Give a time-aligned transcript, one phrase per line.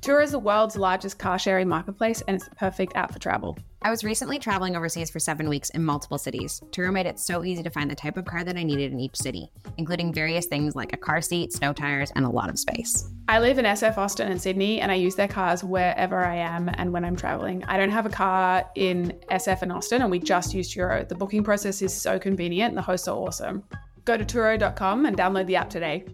[0.00, 3.58] Turo is the world's largest car sharing marketplace and it's the perfect app for travel.
[3.82, 6.62] I was recently traveling overseas for seven weeks in multiple cities.
[6.70, 9.00] Turo made it so easy to find the type of car that I needed in
[9.00, 12.58] each city, including various things like a car seat, snow tires, and a lot of
[12.58, 13.08] space.
[13.28, 16.70] I live in SF, Austin, and Sydney, and I use their cars wherever I am
[16.74, 17.64] and when I'm traveling.
[17.64, 21.08] I don't have a car in SF and Austin, and we just use Turo.
[21.08, 23.64] The booking process is so convenient, and the hosts are awesome.
[24.04, 26.04] Go to Turo.com and download the app today.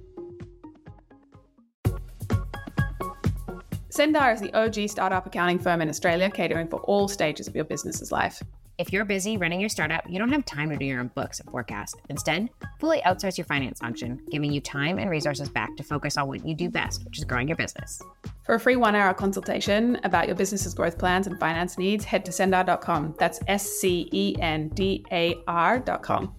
[3.94, 7.64] Scendar is the OG startup accounting firm in Australia, catering for all stages of your
[7.64, 8.42] business's life.
[8.76, 11.38] If you're busy running your startup, you don't have time to do your own books
[11.38, 11.94] and forecast.
[12.10, 12.48] Instead,
[12.80, 16.44] fully outsource your finance function, giving you time and resources back to focus on what
[16.44, 18.02] you do best, which is growing your business.
[18.42, 22.24] For a free one hour consultation about your business's growth plans and finance needs, head
[22.24, 23.14] to scendar.com.
[23.16, 26.34] That's S C E N D A R.com.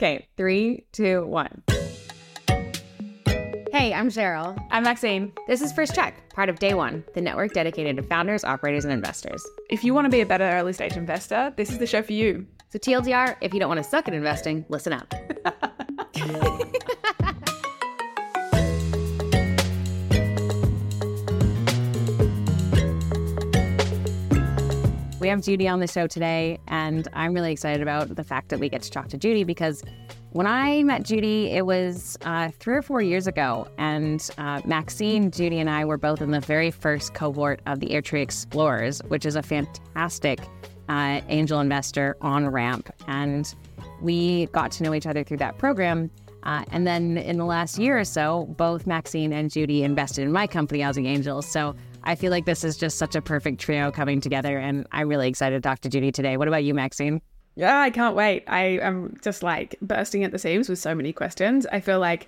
[0.00, 1.62] Okay, three, two, one.
[3.72, 4.62] Hey, I'm Cheryl.
[4.70, 5.32] I'm Maxine.
[5.48, 8.92] This is First Check, part of Day One, the network dedicated to founders, operators, and
[8.92, 9.42] investors.
[9.70, 12.12] If you want to be a better early stage investor, this is the show for
[12.12, 12.46] you.
[12.68, 15.14] So, TLDR, if you don't want to suck at investing, listen up.
[25.18, 28.60] we have Judy on the show today, and I'm really excited about the fact that
[28.60, 29.82] we get to talk to Judy because
[30.32, 35.30] when I met Judy, it was uh, three or four years ago, and uh, Maxine,
[35.30, 39.26] Judy, and I were both in the very first cohort of the Airtree Explorers, which
[39.26, 40.40] is a fantastic
[40.88, 42.90] uh, angel investor on ramp.
[43.06, 43.54] And
[44.00, 46.10] we got to know each other through that program.
[46.44, 50.32] Uh, and then in the last year or so, both Maxine and Judy invested in
[50.32, 51.46] my company, Aussie Angels.
[51.46, 55.08] So I feel like this is just such a perfect trio coming together, and I'm
[55.08, 56.36] really excited to talk to Judy today.
[56.38, 57.20] What about you, Maxine?
[57.54, 58.44] Yeah, I can't wait.
[58.46, 61.66] I am just like bursting at the seams with so many questions.
[61.66, 62.26] I feel like,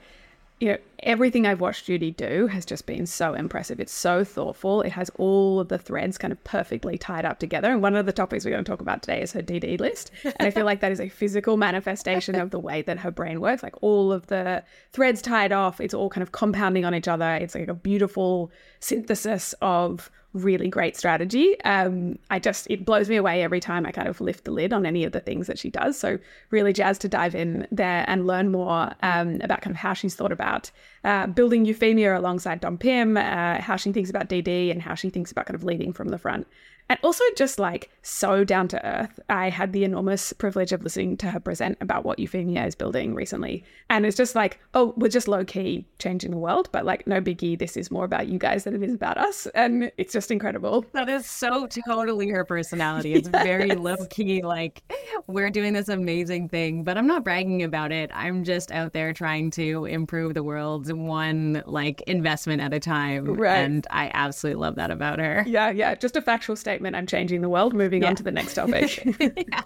[0.60, 3.80] you know, everything I've watched Judy do has just been so impressive.
[3.80, 4.82] It's so thoughtful.
[4.82, 7.70] It has all of the threads kind of perfectly tied up together.
[7.72, 10.10] And one of the topics we're going to talk about today is her DD list.
[10.24, 13.40] And I feel like that is a physical manifestation of the way that her brain
[13.40, 13.62] works.
[13.62, 17.34] Like all of the threads tied off, it's all kind of compounding on each other.
[17.34, 21.58] It's like a beautiful synthesis of really great strategy.
[21.62, 24.72] Um, I just, it blows me away every time I kind of lift the lid
[24.72, 25.98] on any of the things that she does.
[25.98, 26.18] So,
[26.50, 30.14] really jazzed to dive in there and learn more um, about kind of how she's
[30.14, 30.70] thought about
[31.04, 35.08] uh, building Euphemia alongside Dom Pym, uh, how she thinks about DD, and how she
[35.08, 36.46] thinks about kind of leading from the front
[36.90, 39.18] and also just like so down to earth.
[39.30, 43.14] I had the enormous privilege of listening to her present about what Euphemia is building
[43.14, 43.64] recently.
[43.88, 47.20] And it's just like, oh, we're just low key changing the world, but like, no
[47.22, 47.58] biggie.
[47.58, 49.46] This is more about you guys than it is about us.
[49.54, 50.84] And it's just incredible.
[50.92, 53.14] That is so totally her personality.
[53.14, 53.42] It's yes.
[53.42, 54.42] very low key.
[54.42, 54.82] Like,
[55.26, 58.10] we're doing this amazing thing, but I'm not bragging about it.
[58.12, 63.24] I'm just out there trying to improve the world one like investment at a time.
[63.24, 63.56] Right.
[63.56, 65.44] And I absolutely love that about her.
[65.46, 65.70] Yeah.
[65.70, 65.94] Yeah.
[65.94, 67.72] Just a factual statement statement, I'm changing the world.
[67.72, 68.08] Moving yeah.
[68.08, 69.02] on to the next topic.
[69.20, 69.62] yeah.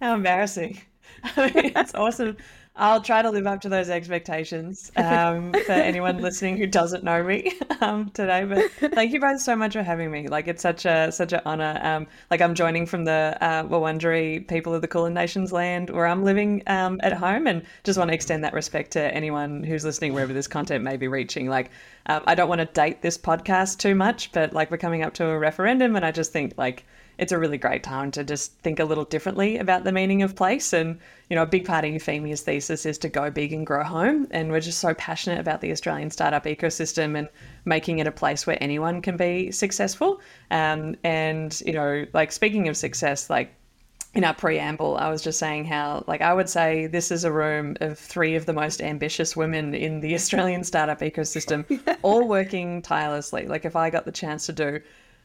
[0.00, 0.80] How embarrassing.
[1.36, 2.36] I mean, it's awesome.
[2.80, 7.22] I'll try to live up to those expectations um, for anyone listening who doesn't know
[7.22, 7.52] me
[7.82, 8.44] um, today.
[8.44, 10.28] But thank you both so much for having me.
[10.28, 11.78] Like it's such a such an honor.
[11.82, 16.06] Um, like I'm joining from the uh, Wurundjeri people of the Kulin Nations land where
[16.06, 19.84] I'm living um, at home, and just want to extend that respect to anyone who's
[19.84, 21.48] listening wherever this content may be reaching.
[21.50, 21.70] Like
[22.06, 25.12] um, I don't want to date this podcast too much, but like we're coming up
[25.14, 26.86] to a referendum, and I just think like
[27.20, 30.34] it's a really great time to just think a little differently about the meaning of
[30.34, 30.72] place.
[30.72, 30.98] And,
[31.28, 34.26] you know, a big part of Euphemia's thesis is to go big and grow home.
[34.30, 37.28] And we're just so passionate about the Australian startup ecosystem and
[37.64, 40.20] making it a place where anyone can be successful.
[40.50, 43.54] Um, and, you know, like speaking of success, like
[44.14, 47.30] in our preamble, I was just saying how, like, I would say this is a
[47.30, 51.64] room of three of the most ambitious women in the Australian startup ecosystem,
[52.02, 53.46] all working tirelessly.
[53.46, 54.80] Like, if I got the chance to do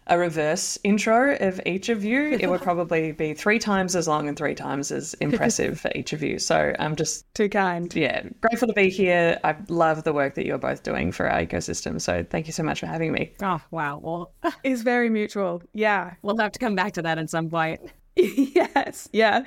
[0.07, 4.27] a reverse intro of each of you, it would probably be three times as long
[4.27, 6.39] and three times as impressive for each of you.
[6.39, 7.93] So I'm just too kind.
[7.95, 9.39] Yeah, grateful to be here.
[9.44, 12.00] I love the work that you're both doing for our ecosystem.
[12.00, 13.33] So thank you so much for having me.
[13.41, 14.00] Oh, wow.
[14.01, 14.31] Well,
[14.63, 15.63] it's very mutual.
[15.74, 16.13] Yeah.
[16.21, 17.81] We'll have to come back to that at some point.
[18.15, 19.44] yes, yeah.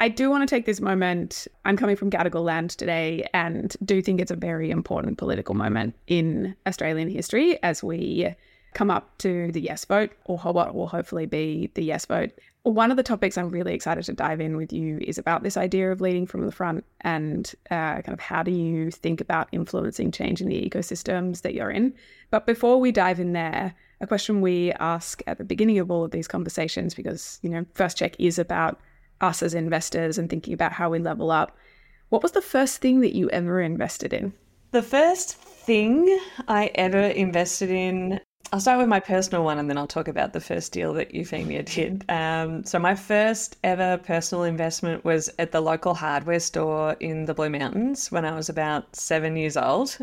[0.00, 1.46] I do want to take this moment.
[1.66, 5.94] I'm coming from Gadigal land today and do think it's a very important political moment
[6.06, 8.34] in Australian history as we
[8.76, 12.30] come up to the yes vote, or what will hopefully be the yes vote.
[12.62, 15.56] One of the topics I'm really excited to dive in with you is about this
[15.56, 19.48] idea of leading from the front and uh, kind of how do you think about
[19.50, 21.94] influencing change in the ecosystems that you're in.
[22.30, 26.04] But before we dive in there, a question we ask at the beginning of all
[26.04, 28.78] of these conversations, because, you know, First Check is about
[29.22, 31.56] us as investors and thinking about how we level up.
[32.10, 34.34] What was the first thing that you ever invested in?
[34.72, 38.20] The first thing I ever invested in,
[38.52, 41.12] I'll start with my personal one and then I'll talk about the first deal that
[41.12, 42.04] Euphemia did.
[42.08, 47.34] Um, so, my first ever personal investment was at the local hardware store in the
[47.34, 49.98] Blue Mountains when I was about seven years old.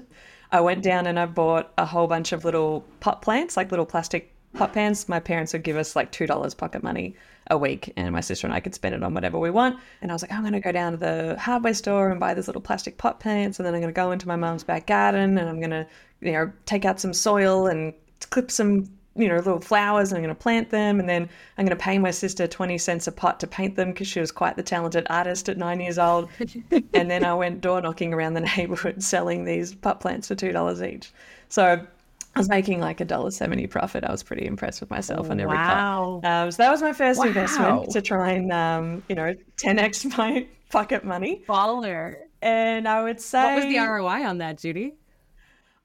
[0.51, 3.86] I went down and I bought a whole bunch of little pot plants, like little
[3.86, 5.07] plastic pot pans.
[5.07, 7.16] My parents would give us like $2 pocket money
[7.50, 9.80] a week, and my sister and I could spend it on whatever we want.
[10.01, 12.34] And I was like, I'm going to go down to the hardware store and buy
[12.34, 14.86] these little plastic pot plants, and then I'm going to go into my mom's back
[14.86, 15.88] garden and I'm going to,
[16.22, 17.94] you know, take out some soil and
[18.25, 18.86] clip some
[19.16, 21.84] you know little flowers and I'm going to plant them and then I'm going to
[21.84, 24.64] pay my sister 20 cents a pot to paint them because she was quite the
[24.64, 26.30] talented artist at 9 years old
[26.94, 30.88] and then I went door knocking around the neighborhood selling these pot plants for $2
[30.94, 31.12] each
[31.50, 31.86] so
[32.36, 34.04] I was making like a dollar seventy profit.
[34.04, 36.22] I was pretty impressed with myself on every Wow.
[36.24, 36.46] pot.
[36.46, 37.26] Um, so that was my first Wow.
[37.28, 41.44] investment to try and um, you know 10x my pocket money.
[41.48, 42.16] Baller.
[42.42, 44.96] And I would say What was the ROI on that, Judy?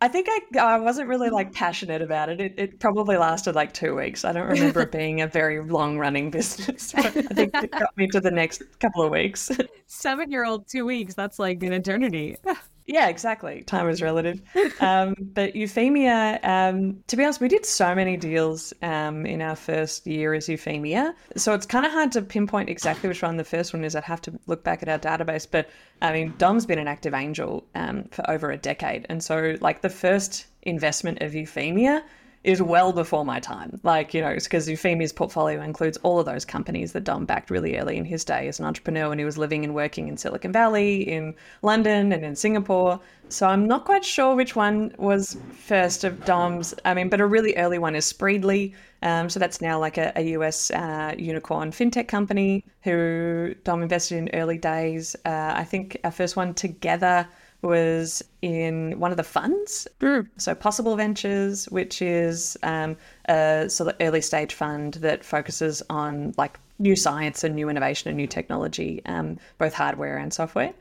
[0.01, 1.35] I think I, I wasn't really mm-hmm.
[1.35, 2.41] like passionate about it.
[2.41, 2.55] it.
[2.57, 4.25] It probably lasted like two weeks.
[4.25, 6.93] I don't remember it being a very long running business.
[6.97, 9.51] But I think it got me to the next couple of weeks.
[9.87, 11.15] Seven year old, two weeks.
[11.15, 12.37] That's like an eternity.
[12.89, 13.63] yeah, exactly.
[13.65, 14.41] Time is relative.
[14.81, 19.55] Um, but Euphemia, um, to be honest, we did so many deals um, in our
[19.55, 21.15] first year as Euphemia.
[21.37, 23.95] So it's kind of hard to pinpoint exactly which one the first one is.
[23.95, 25.47] I'd have to look back at our database.
[25.49, 25.69] But
[26.01, 29.05] I mean, Dom's been an active angel um, for over a decade.
[29.11, 32.03] And so, like, the first investment of Euphemia
[32.49, 33.79] is well before my time.
[33.83, 37.77] Like, you know, because Euphemia's portfolio includes all of those companies that Dom backed really
[37.77, 40.51] early in his day as an entrepreneur when he was living and working in Silicon
[40.51, 42.99] Valley, in London, and in Singapore.
[43.29, 46.75] So I'm not quite sure which one was first of Dom's.
[46.87, 48.73] I mean, but a really early one is Spreedly.
[49.03, 54.17] Um, so that's now like a, a US uh, unicorn fintech company who Dom invested
[54.17, 55.15] in early days.
[55.27, 57.29] Uh, I think our first one together
[57.63, 59.89] was in one of the funds.
[60.37, 62.97] So Possible Ventures, which is um,
[63.29, 68.09] a sort of early stage fund that focuses on like new science and new innovation
[68.09, 70.73] and new technology, um, both hardware and software.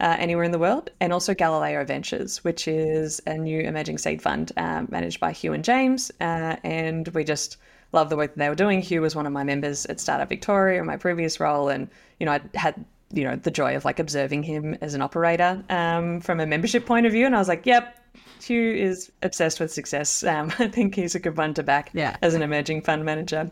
[0.00, 4.20] Uh, anywhere in the world, and also Galileo Ventures, which is a new emerging seed
[4.20, 6.10] fund um, managed by Hugh and James.
[6.20, 7.58] Uh, and we just
[7.92, 8.82] love the work that they were doing.
[8.82, 11.88] Hugh was one of my members at Startup Victoria in my previous role, and
[12.18, 12.84] you know I had
[13.14, 16.86] you know the joy of like observing him as an operator um, from a membership
[16.86, 17.98] point of view, and I was like, yep.
[18.42, 20.22] Hugh is obsessed with success.
[20.22, 22.16] Um, I think he's a good one to back Yeah.
[22.20, 23.50] as an emerging fund manager.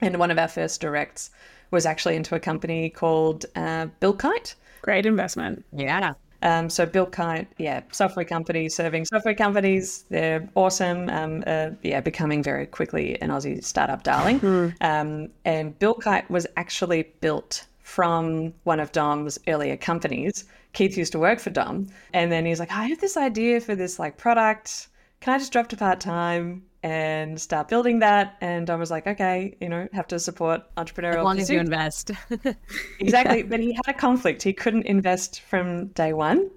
[0.00, 1.30] And one of our first directs
[1.70, 4.54] was actually into a company called uh, Buildkite.
[4.82, 5.64] Great investment.
[5.72, 6.14] Yeah.
[6.42, 10.04] Um, so Buildkite, yeah, software company serving software companies.
[10.08, 11.10] They're awesome.
[11.10, 14.74] Um, uh, yeah, becoming very quickly an Aussie startup darling.
[14.80, 20.44] Um, and Buildkite was actually built from one of Dom's earlier companies.
[20.72, 23.74] Keith used to work for Dom, and then he's like, "I have this idea for
[23.74, 24.88] this like product.
[25.20, 29.06] Can I just drop to part time?" And start building that, and Dom was like,
[29.06, 32.12] "Okay, you know, have to support entrepreneurial As long as you invest.
[33.00, 33.42] Exactly.
[33.42, 34.42] but he had a conflict.
[34.42, 36.48] He couldn't invest from day one.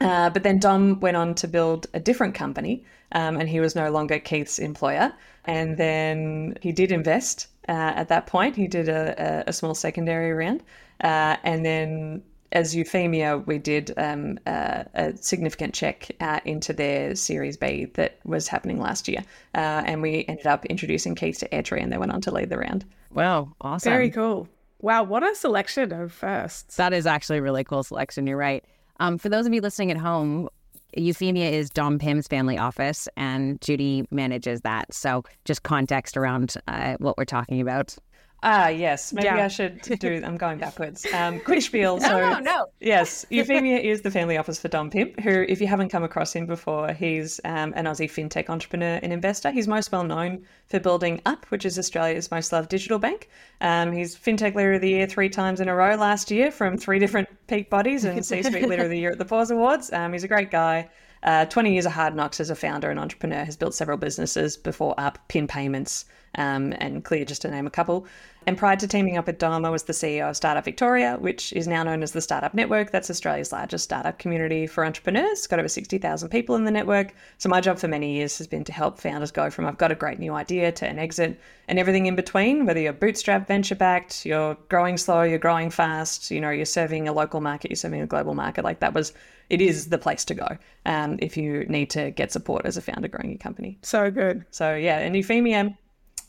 [0.00, 3.74] Uh, but then Dom went on to build a different company, um, and he was
[3.74, 5.12] no longer Keith's employer.
[5.46, 8.56] And then he did invest uh, at that point.
[8.56, 10.62] He did a, a, a small secondary round.
[11.00, 12.22] Uh, and then,
[12.52, 18.18] as Euphemia, we did um, uh, a significant check uh, into their Series B that
[18.24, 19.22] was happening last year.
[19.54, 22.48] Uh, and we ended up introducing Keith to Airtree, and they went on to lead
[22.48, 22.84] the round.
[23.12, 23.52] Wow.
[23.60, 23.90] Awesome.
[23.90, 24.48] Very cool.
[24.80, 26.76] Wow, what a selection of firsts.
[26.76, 28.26] That is actually a really cool selection.
[28.26, 28.64] You're right.
[29.00, 30.48] Um, for those of you listening at home,
[30.96, 34.92] Euphemia is Dom Pym's family office, and Judy manages that.
[34.92, 37.96] So, just context around uh, what we're talking about.
[38.42, 39.12] Ah, yes.
[39.12, 39.44] Maybe Yeah.
[39.44, 40.22] I should do.
[40.24, 41.06] I'm going backwards.
[41.12, 41.98] Um, quick spiel.
[42.00, 42.66] so, no, no.
[42.80, 46.32] Yes, Euphemia is the family office for Dom Pym, who, if you haven't come across
[46.34, 49.50] him before, he's um, an Aussie fintech entrepreneur and investor.
[49.50, 53.28] He's most well known for building Up, which is Australia's most loved digital bank.
[53.60, 56.76] Um, he's Fintech Leader of the Year three times in a row last year from
[56.76, 59.92] three different peak bodies and C Suite Leader of the Year at the Pause Awards.
[59.92, 60.88] Um, he's a great guy.
[61.22, 64.56] Uh, 20 years of hard knocks as a founder and entrepreneur, has built several businesses
[64.56, 66.04] before Up, Pin Payments,
[66.36, 68.06] um, and Clear, just to name a couple.
[68.48, 71.52] And prior to teaming up with Dom, I was the CEO of Startup Victoria, which
[71.52, 72.92] is now known as the Startup Network.
[72.92, 75.38] That's Australia's largest startup community for entrepreneurs.
[75.38, 77.12] It's got over 60,000 people in the network.
[77.38, 79.90] So my job for many years has been to help founders go from I've got
[79.90, 83.74] a great new idea to an exit and everything in between, whether you're bootstrap, venture
[83.74, 87.76] backed, you're growing slow, you're growing fast, you know, you're serving a local market, you're
[87.76, 88.62] serving a global market.
[88.62, 89.12] Like that was,
[89.50, 92.80] it is the place to go um, if you need to get support as a
[92.80, 93.76] founder growing your company.
[93.82, 94.44] So good.
[94.52, 95.76] So yeah, and Euphemia,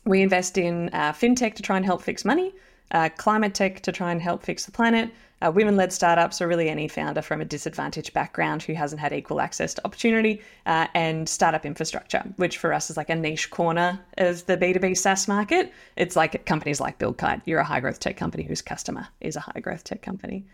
[0.07, 2.53] we invest in uh, fintech to try and help fix money,
[2.91, 5.11] uh, climate tech to try and help fix the planet,
[5.41, 9.13] uh, women led startups, or really any founder from a disadvantaged background who hasn't had
[9.13, 13.51] equal access to opportunity, uh, and startup infrastructure, which for us is like a niche
[13.51, 15.71] corner of the B2B SaaS market.
[15.95, 17.43] It's like companies like BuildKite.
[17.45, 20.47] You're a high growth tech company whose customer is a high growth tech company.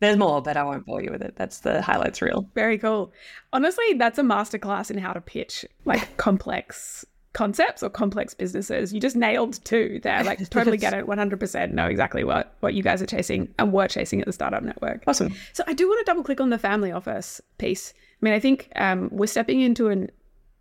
[0.00, 1.36] There's more, but I won't bore you with it.
[1.36, 2.50] That's the highlights reel.
[2.54, 3.12] Very cool.
[3.52, 8.92] Honestly, that's a masterclass in how to pitch like complex concepts or complex businesses.
[8.92, 10.22] You just nailed two there.
[10.22, 13.88] Like totally get it, 100% know exactly what what you guys are chasing and were
[13.88, 15.04] chasing at the Startup Network.
[15.06, 15.34] Awesome.
[15.52, 17.94] So I do want to double click on the family office piece.
[17.96, 20.10] I mean, I think um, we're stepping into an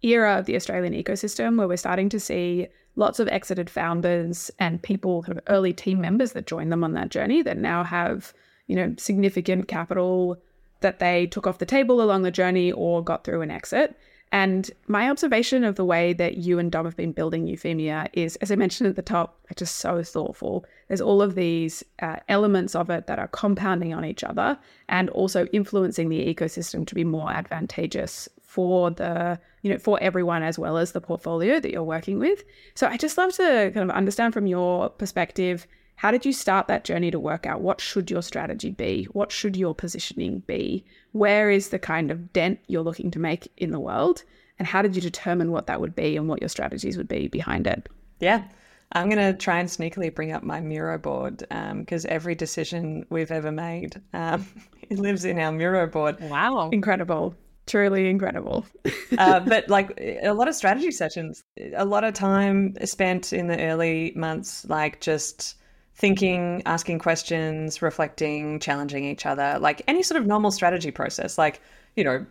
[0.02, 4.82] era of the Australian ecosystem where we're starting to see lots of exited founders and
[4.82, 8.34] people, kind of early team members that joined them on that journey that now have,
[8.68, 10.42] you know, significant capital
[10.82, 13.96] that they took off the table along the journey or got through an exit.
[14.32, 18.38] And my observation of the way that you and Dom have been building Euphemia is,
[18.38, 20.66] as I mentioned at the top, just so thoughtful.
[20.88, 24.58] There's all of these uh, elements of it that are compounding on each other
[24.88, 30.44] and also influencing the ecosystem to be more advantageous for the, you know, for everyone
[30.44, 32.44] as well as the portfolio that you're working with.
[32.76, 35.68] So I just love to kind of understand from your perspective
[36.02, 39.04] how did you start that journey to work out what should your strategy be?
[39.12, 40.84] What should your positioning be?
[41.12, 44.24] Where is the kind of dent you're looking to make in the world?
[44.58, 47.28] And how did you determine what that would be and what your strategies would be
[47.28, 47.88] behind it?
[48.20, 48.46] Yeah.
[48.94, 53.06] I'm going to try and sneakily bring up my Miro board because um, every decision
[53.12, 54.48] we've ever made um,
[54.90, 56.20] it lives in our Miro board.
[56.20, 56.72] Wow.
[56.72, 57.36] Incredible.
[57.68, 58.66] Truly incredible.
[59.20, 61.44] uh, but like a lot of strategy sessions,
[61.76, 65.58] a lot of time spent in the early months, like just
[66.02, 71.38] thinking, asking questions, reflecting, challenging each other, like any sort of normal strategy process.
[71.38, 71.62] Like,
[71.96, 72.26] you know,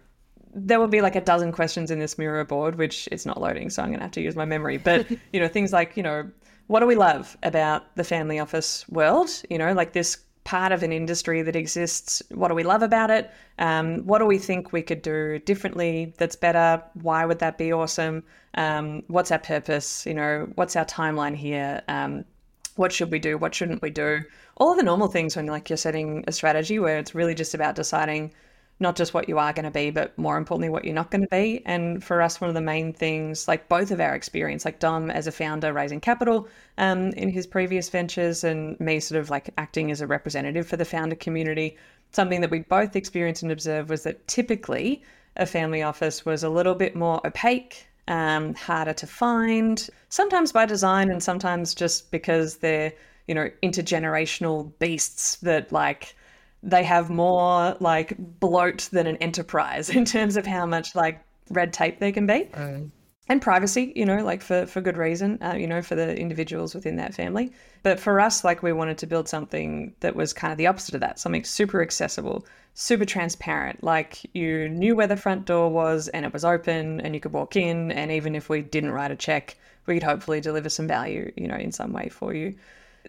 [0.52, 3.70] there will be like a dozen questions in this Miro board, which it's not loading,
[3.70, 4.76] so I'm going to have to use my memory.
[4.76, 6.28] But, you know, things like, you know,
[6.66, 9.30] what do we love about the family office world?
[9.48, 12.24] You know, like this part of an industry that exists.
[12.30, 13.30] What do we love about it?
[13.60, 16.82] Um, what do we think we could do differently that's better?
[16.94, 18.24] Why would that be awesome?
[18.54, 20.04] Um, what's our purpose?
[20.06, 21.82] You know, what's our timeline here?
[21.86, 22.24] Um,
[22.76, 24.20] what should we do what shouldn't we do.
[24.56, 27.54] All of the normal things when like you're setting a strategy where it's really just
[27.54, 28.32] about deciding
[28.82, 31.22] not just what you are going to be but more importantly what you're not going
[31.22, 31.62] to be.
[31.66, 35.10] And for us one of the main things like both of our experience like dom
[35.10, 36.48] as a founder raising capital
[36.78, 40.76] um, in his previous ventures and me sort of like acting as a representative for
[40.76, 41.76] the founder community
[42.12, 45.02] something that we both experienced and observed was that typically
[45.36, 50.66] a family office was a little bit more opaque um, harder to find, sometimes by
[50.66, 52.92] design and sometimes just because they're,
[53.28, 56.14] you know, intergenerational beasts that like
[56.62, 61.72] they have more like bloat than an enterprise in terms of how much like red
[61.72, 62.48] tape they can be.
[63.30, 66.74] And privacy, you know, like for, for good reason, uh, you know, for the individuals
[66.74, 67.52] within that family.
[67.84, 70.96] But for us, like we wanted to build something that was kind of the opposite
[70.96, 72.44] of that, something super accessible,
[72.74, 73.84] super transparent.
[73.84, 77.32] Like you knew where the front door was and it was open and you could
[77.32, 77.92] walk in.
[77.92, 79.56] And even if we didn't write a check,
[79.86, 82.56] we could hopefully deliver some value, you know, in some way for you.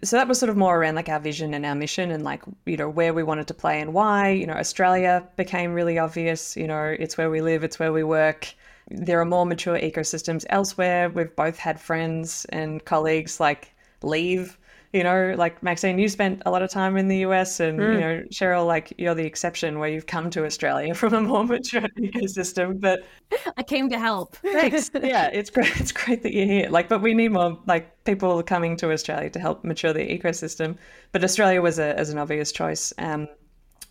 [0.04, 2.42] So that was sort of more around like our vision and our mission and like,
[2.64, 4.30] you know, where we wanted to play and why.
[4.30, 6.56] You know, Australia became really obvious.
[6.56, 8.54] You know, it's where we live, it's where we work
[8.94, 11.10] there are more mature ecosystems elsewhere.
[11.10, 13.72] We've both had friends and colleagues like
[14.02, 14.58] leave.
[14.92, 17.94] You know, like Maxine, you spent a lot of time in the US, and mm.
[17.94, 21.44] you know, Cheryl, like you're the exception where you've come to Australia from a more
[21.44, 22.78] mature ecosystem.
[22.78, 23.00] But
[23.56, 24.36] I came to help.
[24.36, 24.90] Thanks.
[25.02, 25.80] yeah, it's great.
[25.80, 26.68] It's great that you're here.
[26.68, 30.76] Like, but we need more like people coming to Australia to help mature the ecosystem.
[31.12, 32.92] But Australia was a, as an obvious choice.
[32.98, 33.28] Um,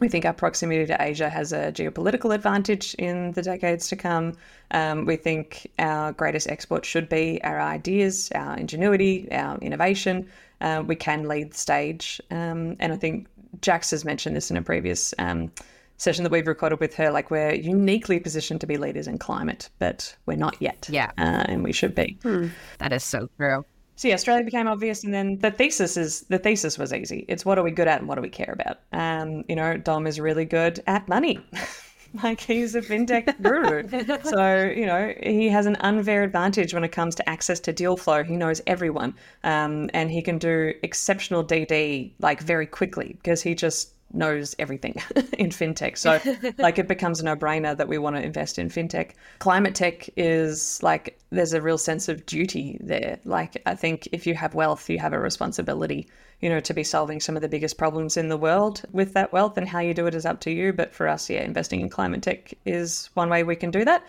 [0.02, 4.36] we think our proximity to Asia has a geopolitical advantage in the decades to come.
[4.72, 10.28] Um, we think our greatest export should be our ideas, our ingenuity, our innovation.
[10.60, 12.20] Uh, we can lead the stage.
[12.32, 13.28] Um, and I think
[13.62, 15.52] Jax has mentioned this in a previous um,
[15.98, 17.12] session that we've recorded with her.
[17.12, 20.88] Like, we're uniquely positioned to be leaders in climate, but we're not yet.
[20.90, 21.12] Yeah.
[21.20, 22.18] Uh, and we should be.
[22.24, 22.48] Hmm.
[22.80, 23.66] That is so true.
[24.02, 27.24] So yeah, Australia became obvious, and then the thesis is the thesis was easy.
[27.28, 28.80] It's what are we good at and what do we care about.
[28.92, 31.40] Um, you know, Dom is really good at money.
[32.24, 33.88] like he's a fintech guru.
[34.24, 37.96] so, you know, he has an unfair advantage when it comes to access to deal
[37.96, 38.24] flow.
[38.24, 39.14] He knows everyone.
[39.44, 44.96] Um, and he can do exceptional DD like very quickly because he just knows everything
[45.38, 45.98] in fintech.
[45.98, 46.20] So,
[46.58, 49.12] like, it becomes a no brainer that we want to invest in fintech.
[49.40, 53.20] Climate tech is like, there's a real sense of duty there.
[53.26, 56.08] Like, I think if you have wealth, you have a responsibility,
[56.40, 59.32] you know, to be solving some of the biggest problems in the world with that
[59.32, 60.74] wealth, and how you do it is up to you.
[60.74, 64.04] But for us, yeah, investing in climate tech is one way we can do that.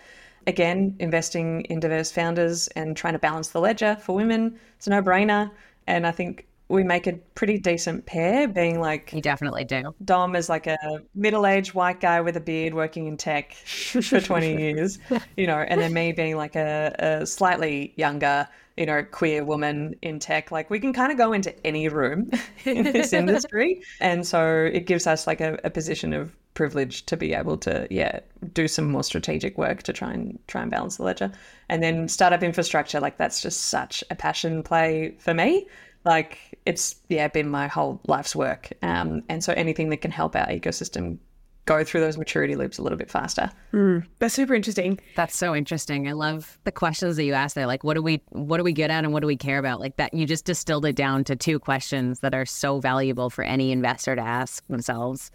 [0.45, 4.89] Again, investing in diverse founders and trying to balance the ledger for women, it's a
[4.89, 5.49] no brainer.
[5.87, 9.93] And I think we make a pretty decent pair, being like You definitely do.
[10.03, 10.77] Dom is like a
[11.13, 14.99] middle aged white guy with a beard working in tech for 20 years,
[15.37, 19.95] you know, and then me being like a, a slightly younger, you know, queer woman
[20.01, 20.51] in tech.
[20.51, 22.31] Like we can kind of go into any room
[22.65, 23.81] in this industry.
[23.99, 27.87] And so it gives us like a, a position of privilege to be able to,
[27.91, 28.19] yeah,
[28.53, 31.31] do some more strategic work to try and try and balance the ledger.
[31.67, 35.67] And then startup infrastructure, like that's just such a passion play for me
[36.05, 38.71] like it's yeah been my whole life's work.
[38.81, 41.17] Um, and so anything that can help our ecosystem
[41.65, 43.49] go through those maturity loops a little bit faster.
[43.71, 44.99] Mm, that's super interesting.
[45.15, 46.09] That's so interesting.
[46.09, 47.67] I love the questions that you asked there.
[47.67, 49.79] Like what do we what do we get at and what do we care about?
[49.79, 53.43] Like that you just distilled it down to two questions that are so valuable for
[53.43, 55.31] any investor to ask themselves.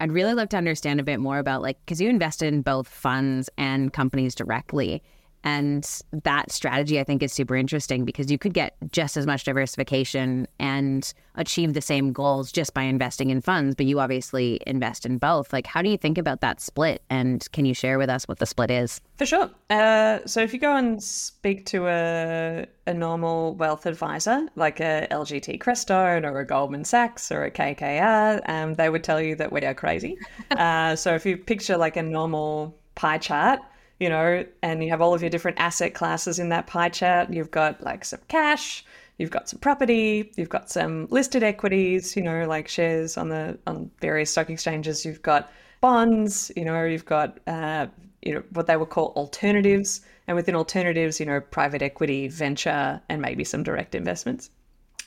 [0.00, 2.88] I'd really love to understand a bit more about like because you invested in both
[2.88, 5.02] funds and companies directly
[5.42, 5.88] and
[6.24, 10.46] that strategy, I think, is super interesting because you could get just as much diversification
[10.58, 15.16] and achieve the same goals just by investing in funds, but you obviously invest in
[15.16, 15.52] both.
[15.52, 17.02] Like, how do you think about that split?
[17.08, 19.00] And can you share with us what the split is?
[19.16, 19.50] For sure.
[19.70, 25.06] Uh, so, if you go and speak to a, a normal wealth advisor, like a
[25.10, 29.52] LGT Crestone or a Goldman Sachs or a KKR, um, they would tell you that
[29.52, 30.18] we are crazy.
[30.50, 33.60] uh, so, if you picture like a normal pie chart,
[34.00, 37.30] you know, and you have all of your different asset classes in that pie chart.
[37.30, 38.84] You've got like some cash,
[39.18, 43.58] you've got some property, you've got some listed equities, you know, like shares on the
[43.66, 45.04] on various stock exchanges.
[45.04, 45.52] You've got
[45.82, 47.86] bonds, you know, you've got uh,
[48.22, 53.00] you know what they would call alternatives, and within alternatives, you know, private equity, venture,
[53.10, 54.50] and maybe some direct investments.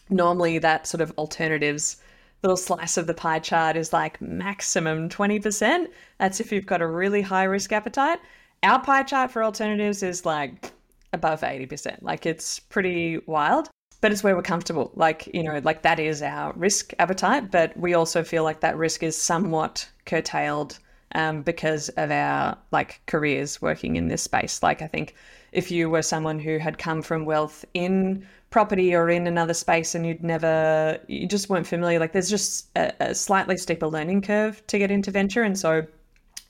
[0.09, 1.97] Normally, that sort of alternatives
[2.43, 5.87] little slice of the pie chart is like maximum 20%.
[6.19, 8.19] That's if you've got a really high risk appetite.
[8.63, 10.71] Our pie chart for alternatives is like
[11.11, 11.97] above 80%.
[12.01, 14.91] Like it's pretty wild, but it's where we're comfortable.
[14.95, 18.77] Like, you know, like that is our risk appetite, but we also feel like that
[18.77, 20.79] risk is somewhat curtailed
[21.13, 24.63] um, because of our like careers working in this space.
[24.63, 25.15] Like, I think
[25.51, 29.93] if you were someone who had come from wealth in property or in another space
[29.93, 34.21] and you'd never, you just weren't familiar, like there's just a, a slightly steeper learning
[34.21, 35.43] curve to get into venture.
[35.43, 35.85] And so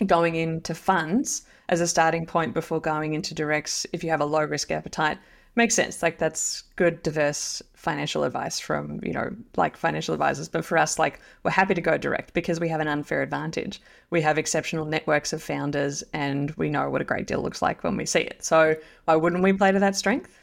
[0.06, 4.26] going into funds, as a starting point before going into directs if you have a
[4.26, 5.18] low risk appetite.
[5.56, 6.02] Makes sense.
[6.02, 10.50] Like that's good diverse financial advice from you know like financial advisors.
[10.50, 13.82] But for us like we're happy to go direct because we have an unfair advantage.
[14.10, 17.84] We have exceptional networks of founders and we know what a great deal looks like
[17.84, 18.44] when we see it.
[18.44, 20.40] So why wouldn't we play to that strength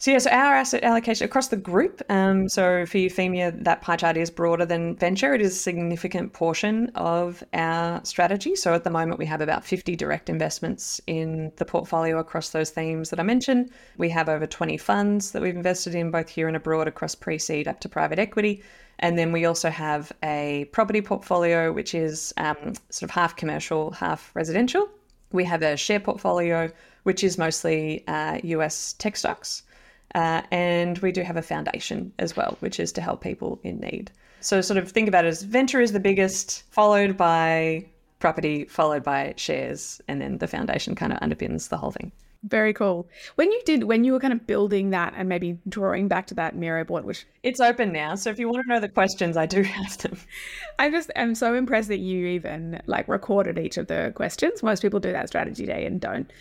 [0.00, 2.02] so yeah, so our asset allocation across the group.
[2.08, 5.34] Um, so for Euphemia, that pie chart is broader than venture.
[5.34, 8.54] It is a significant portion of our strategy.
[8.54, 12.70] So at the moment, we have about 50 direct investments in the portfolio across those
[12.70, 13.70] themes that I mentioned.
[13.96, 17.66] We have over 20 funds that we've invested in both here and abroad across pre-seed
[17.66, 18.62] up to private equity.
[19.00, 23.90] And then we also have a property portfolio, which is um, sort of half commercial,
[23.90, 24.88] half residential.
[25.32, 26.70] We have a share portfolio,
[27.02, 29.64] which is mostly uh, US tech stocks.
[30.14, 33.78] Uh, and we do have a foundation as well, which is to help people in
[33.80, 34.10] need.
[34.40, 37.86] So, sort of think about it as venture is the biggest, followed by
[38.18, 42.12] property, followed by shares, and then the foundation kind of underpins the whole thing.
[42.44, 43.08] Very cool.
[43.34, 46.34] When you did, when you were kind of building that and maybe drawing back to
[46.34, 48.14] that Miro board, which it's open now.
[48.14, 50.16] So if you want to know the questions, I do have them.
[50.78, 54.62] I just am so impressed that you even like recorded each of the questions.
[54.62, 56.32] Most people do that strategy day and don't.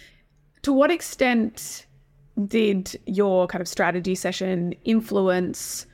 [0.63, 1.87] To what extent
[2.45, 5.86] did your kind of strategy session influence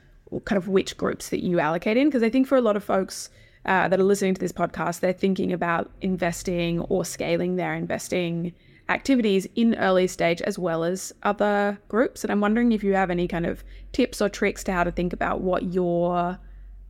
[0.44, 2.08] kind of which groups that you allocate in?
[2.08, 3.30] Because I think for a lot of folks
[3.66, 8.52] uh, that are listening to this podcast, they're thinking about investing or scaling their investing
[8.90, 12.22] activities in early stage as well as other groups.
[12.22, 14.92] And I'm wondering if you have any kind of tips or tricks to how to
[14.92, 16.38] think about what your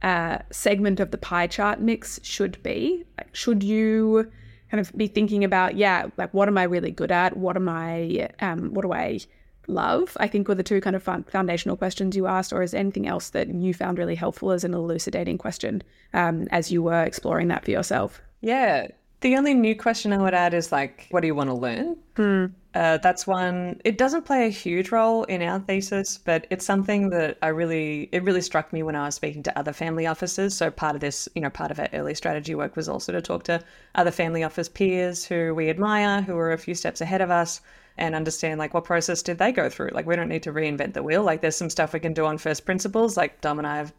[0.02, 3.04] uh, segment of the pie chart mix should be.
[3.16, 4.30] Like, should you
[4.70, 7.36] kind of be thinking about, yeah, like what am I really good at?
[7.36, 9.20] What am I, um, what do I
[9.66, 13.06] love, I think were the two kind of foundational questions you asked, or is anything
[13.06, 17.48] else that you found really helpful as an elucidating question um, as you were exploring
[17.48, 18.20] that for yourself?
[18.40, 18.88] Yeah.
[19.20, 21.96] The only new question I would add is like, what do you want to learn?
[22.16, 22.46] Hmm.
[22.74, 23.80] Uh, that's one.
[23.84, 28.08] It doesn't play a huge role in our thesis, but it's something that I really,
[28.10, 30.56] it really struck me when I was speaking to other family offices.
[30.56, 33.22] So part of this, you know, part of our early strategy work was also to
[33.22, 33.62] talk to
[33.94, 37.60] other family office peers who we admire, who are a few steps ahead of us,
[37.96, 39.90] and understand like what process did they go through.
[39.92, 41.22] Like we don't need to reinvent the wheel.
[41.22, 43.16] Like there's some stuff we can do on first principles.
[43.16, 43.92] Like Dom and I have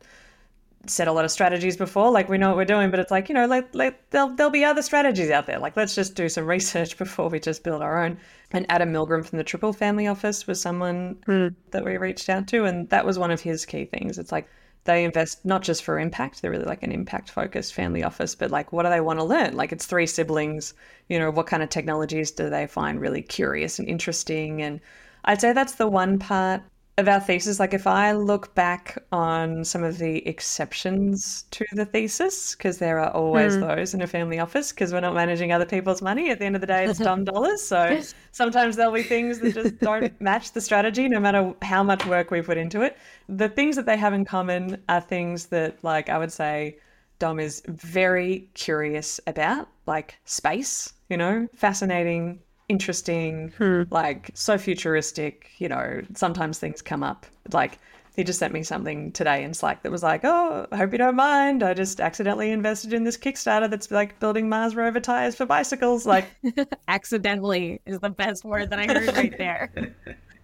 [0.87, 2.11] said a lot of strategies before.
[2.11, 4.51] Like we know what we're doing, but it's like you know, like, like there'll there'll
[4.51, 5.59] be other strategies out there.
[5.59, 8.17] Like let's just do some research before we just build our own.
[8.51, 11.55] And Adam Milgrom from the Tripple Family Office was someone mm.
[11.71, 14.17] that we reached out to, and that was one of his key things.
[14.17, 14.47] It's like
[14.85, 18.51] they invest not just for impact, they're really like an impact focused family office, but
[18.51, 19.55] like what do they want to learn?
[19.55, 20.73] Like it's three siblings,
[21.09, 24.61] you know, what kind of technologies do they find really curious and interesting?
[24.61, 24.79] And
[25.25, 26.61] I'd say that's the one part
[26.97, 27.59] of our thesis.
[27.59, 32.99] Like if I look back on some of the exceptions to the thesis, because there
[32.99, 33.67] are always mm.
[33.67, 36.29] those in a family office, because we're not managing other people's money.
[36.29, 37.61] At the end of the day, it's dumb dollars.
[37.61, 42.05] So sometimes there'll be things that just don't match the strategy, no matter how much
[42.05, 42.97] work we put into it.
[43.27, 46.77] The things that they have in common are things that, like, I would say,
[47.19, 53.83] Dom is very curious about, like space, you know, fascinating interesting, hmm.
[53.89, 55.51] like so futuristic.
[55.57, 57.25] You know, sometimes things come up.
[57.51, 57.79] Like
[58.15, 60.97] he just sent me something today in Slack that was like, "Oh, I hope you
[60.97, 61.63] don't mind.
[61.63, 66.05] I just accidentally invested in this Kickstarter that's like building Mars rover tires for bicycles."
[66.05, 66.27] Like,
[66.87, 69.71] accidentally is the best word that I heard right there.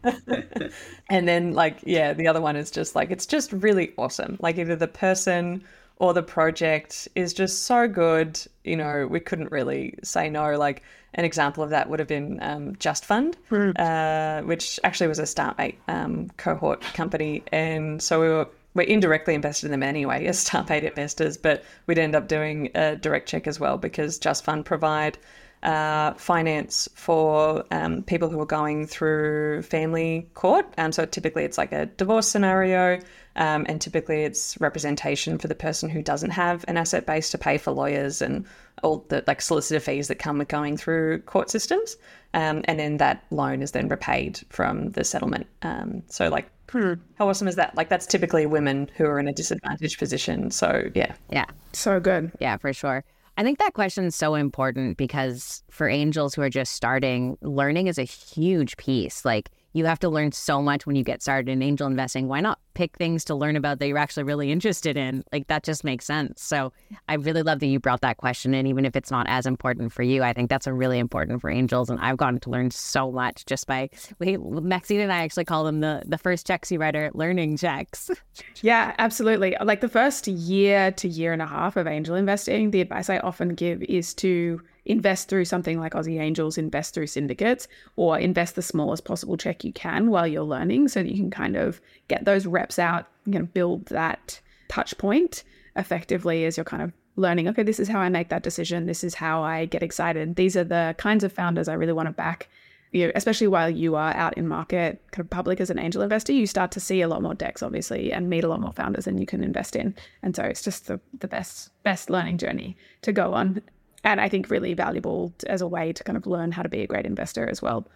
[1.09, 4.57] and then like yeah the other one is just like it's just really awesome like
[4.57, 5.63] either the person
[5.97, 10.83] or the project is just so good you know we couldn't really say no like
[11.13, 13.77] an example of that would have been um, Just Fund, mm.
[13.77, 19.33] uh, which actually was a StartMate um, cohort company, and so we were we're indirectly
[19.33, 23.47] invested in them anyway as StartMate investors, but we'd end up doing a direct check
[23.47, 25.17] as well because Just Fund provide
[25.63, 30.65] uh, finance for um, people who are going through family court.
[30.77, 32.99] Um, so typically it's like a divorce scenario,
[33.35, 37.37] um, and typically it's representation for the person who doesn't have an asset base to
[37.37, 38.45] pay for lawyers and
[38.83, 41.95] all the like solicitor fees that come with going through court systems.
[42.33, 45.47] Um, and then that loan is then repaid from the settlement.
[45.61, 47.75] Um, so like hmm, how awesome is that?
[47.75, 50.51] Like that's typically women who are in a disadvantaged position.
[50.51, 51.13] So yeah.
[51.29, 51.45] Yeah.
[51.73, 52.31] So good.
[52.39, 53.03] Yeah, for sure.
[53.37, 57.87] I think that question is so important because for angels who are just starting, learning
[57.87, 59.25] is a huge piece.
[59.25, 62.27] Like you have to learn so much when you get started in angel investing.
[62.27, 65.23] Why not pick things to learn about that you're actually really interested in?
[65.31, 66.41] Like that just makes sense.
[66.41, 66.73] So
[67.07, 69.93] I really love that you brought that question in, even if it's not as important
[69.93, 70.23] for you.
[70.23, 73.45] I think that's a really important for angels, and I've gotten to learn so much
[73.45, 76.95] just by we, Maxine and I actually call them the the first checks you write
[76.95, 78.09] are learning checks.
[78.61, 79.55] Yeah, absolutely.
[79.61, 83.17] Like the first year to year and a half of angel investing, the advice I
[83.19, 88.55] often give is to invest through something like Aussie Angels, invest through syndicates, or invest
[88.55, 91.81] the smallest possible check you can while you're learning so that you can kind of
[92.07, 95.43] get those reps out, you know, build that touch point
[95.75, 98.85] effectively as you're kind of learning, okay, this is how I make that decision.
[98.85, 100.35] This is how I get excited.
[100.35, 102.49] These are the kinds of founders I really want to back.
[102.91, 106.01] You know, especially while you are out in market, kind of public as an angel
[106.01, 108.73] investor, you start to see a lot more decks, obviously, and meet a lot more
[108.73, 109.95] founders than you can invest in.
[110.23, 113.61] And so it's just the, the best best learning journey to go on
[114.03, 116.81] and I think really valuable as a way to kind of learn how to be
[116.81, 117.87] a great investor as well.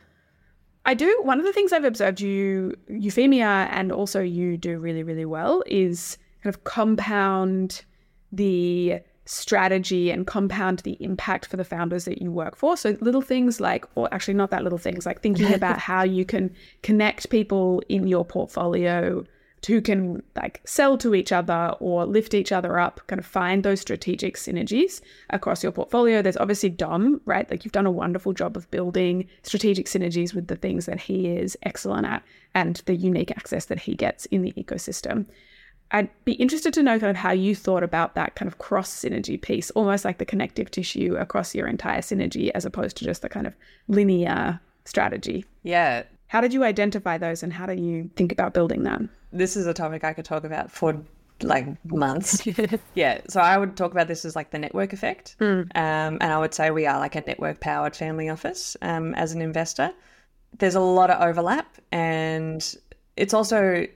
[0.86, 5.04] I do one of the things I've observed you Euphemia and also you do really
[5.04, 7.84] really well is kind of compound
[8.32, 12.78] the strategy and compound the impact for the founders that you work for.
[12.78, 16.26] So little things like or actually not that little things like thinking about how you
[16.26, 19.26] can connect people in your portfolio
[19.66, 23.64] who can like sell to each other or lift each other up, kind of find
[23.64, 26.22] those strategic synergies across your portfolio.
[26.22, 27.50] There's obviously Dom, right?
[27.50, 31.28] Like you've done a wonderful job of building strategic synergies with the things that he
[31.28, 32.24] is excellent at
[32.54, 35.26] and the unique access that he gets in the ecosystem.
[35.92, 38.90] I'd be interested to know kind of how you thought about that kind of cross
[38.90, 43.22] synergy piece, almost like the connective tissue across your entire synergy, as opposed to just
[43.22, 43.56] the kind of
[43.88, 45.46] linear strategy.
[45.64, 46.04] Yeah.
[46.28, 49.02] How did you identify those and how do you think about building that?
[49.38, 51.02] This is a topic I could talk about for
[51.42, 52.48] like months.
[52.96, 53.22] yeah.
[53.28, 55.36] So I would talk about this as like the network effect.
[55.40, 55.64] Mm.
[55.76, 59.34] Um, and I would say we are like a network powered family office um, as
[59.34, 59.92] an investor.
[60.58, 62.76] There's a lot of overlap and
[63.18, 63.88] it's also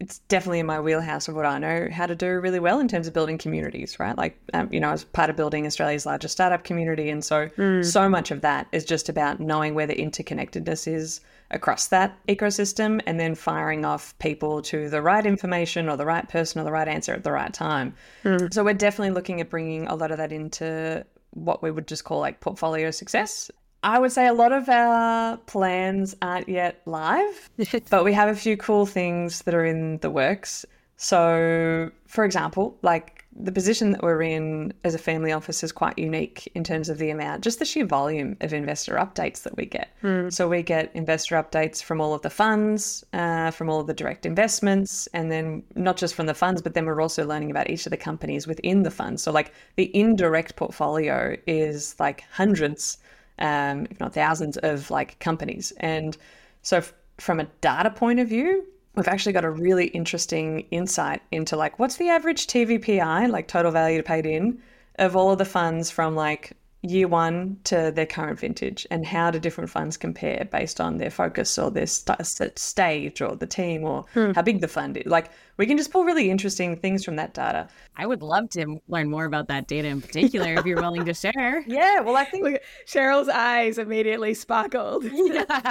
[0.00, 2.88] it's definitely in my wheelhouse of what I know how to do really well in
[2.88, 4.16] terms of building communities, right?
[4.16, 7.10] Like, um, you know, I was part of building Australia's largest startup community.
[7.10, 7.84] And so, mm.
[7.84, 13.00] so much of that is just about knowing where the interconnectedness is across that ecosystem
[13.06, 16.72] and then firing off people to the right information or the right person or the
[16.72, 17.94] right answer at the right time.
[18.24, 18.52] Mm.
[18.52, 22.04] So, we're definitely looking at bringing a lot of that into what we would just
[22.04, 23.50] call like portfolio success.
[23.82, 27.50] I would say a lot of our plans aren't yet live,
[27.90, 30.66] but we have a few cool things that are in the works.
[30.96, 35.98] So, for example, like the position that we're in as a family office is quite
[35.98, 39.66] unique in terms of the amount, just the sheer volume of investor updates that we
[39.66, 39.88] get.
[40.02, 40.32] Mm.
[40.32, 43.94] So, we get investor updates from all of the funds, uh, from all of the
[43.94, 47.70] direct investments, and then not just from the funds, but then we're also learning about
[47.70, 49.22] each of the companies within the funds.
[49.22, 52.98] So, like the indirect portfolio is like hundreds
[53.40, 55.72] um, if not thousands, of like companies.
[55.78, 56.16] And
[56.62, 61.22] so, f- from a data point of view, we've actually got a really interesting insight
[61.30, 64.60] into like what's the average TVPI, like total value paid in,
[64.98, 69.30] of all of the funds from like year one to their current vintage and how
[69.30, 73.84] do different funds compare based on their focus or their st- stage or the team
[73.84, 74.32] or hmm.
[74.32, 75.04] how big the fund is.
[75.04, 77.68] Like we can just pull really interesting things from that data.
[77.96, 81.14] I would love to learn more about that data in particular if you're willing to
[81.14, 81.64] share.
[81.70, 85.04] Yeah well i think Look, cheryl's eyes immediately sparkled.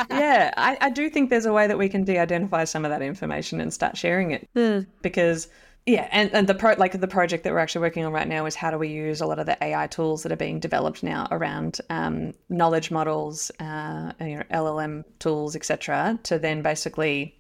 [0.10, 3.02] Yeah I, I, do think there's a way that we can de-identify some of that
[3.02, 4.48] information and start sharing it.
[4.54, 4.82] Hmm.
[5.02, 5.48] because
[5.86, 8.46] yeah, and, and the pro like the project that we're actually working on right now
[8.46, 11.02] is how do we use a lot of the AI tools that are being developed
[11.02, 17.36] now around um, knowledge models, uh, you know, LLM tools, etc., to then basically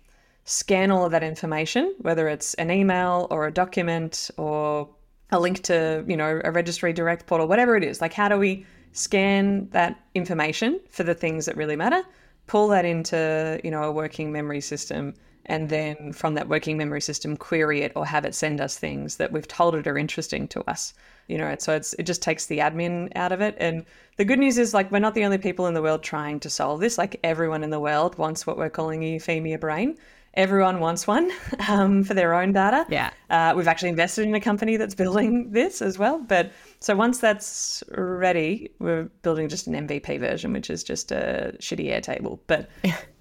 [0.45, 4.89] scan all of that information, whether it's an email or a document or
[5.31, 8.01] a link to you know a registry direct portal, whatever it is.
[8.01, 12.01] Like, how do we scan that information for the things that really matter,
[12.47, 15.13] pull that into you know a working memory system
[15.49, 19.17] and then from that working memory system query it or have it send us things
[19.17, 20.93] that we've told it are interesting to us
[21.27, 23.55] you know so it's it just takes the admin out of it.
[23.59, 23.85] And
[24.17, 26.49] the good news is like we're not the only people in the world trying to
[26.49, 26.97] solve this.
[26.97, 29.97] Like everyone in the world wants what we're calling a euphemia brain.
[30.35, 31.31] Everyone wants one
[31.67, 32.85] um, for their own data.
[32.89, 33.11] Yeah.
[33.29, 36.19] Uh, we've actually invested in a company that's building this as well.
[36.19, 41.55] But so once that's ready we're building just an mvp version which is just a
[41.59, 42.39] shitty airtable.
[42.47, 42.69] But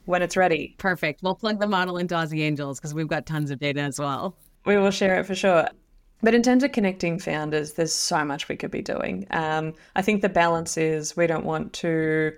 [0.08, 0.74] when it's ready.
[0.78, 1.22] Perfect.
[1.22, 4.34] We'll plug the model into Aussie Angels because we've got tons of data as well.
[4.64, 5.68] We will share it for sure.
[6.22, 9.26] But in terms of connecting founders, there's so much we could be doing.
[9.30, 12.32] Um, I think the balance is we don't want to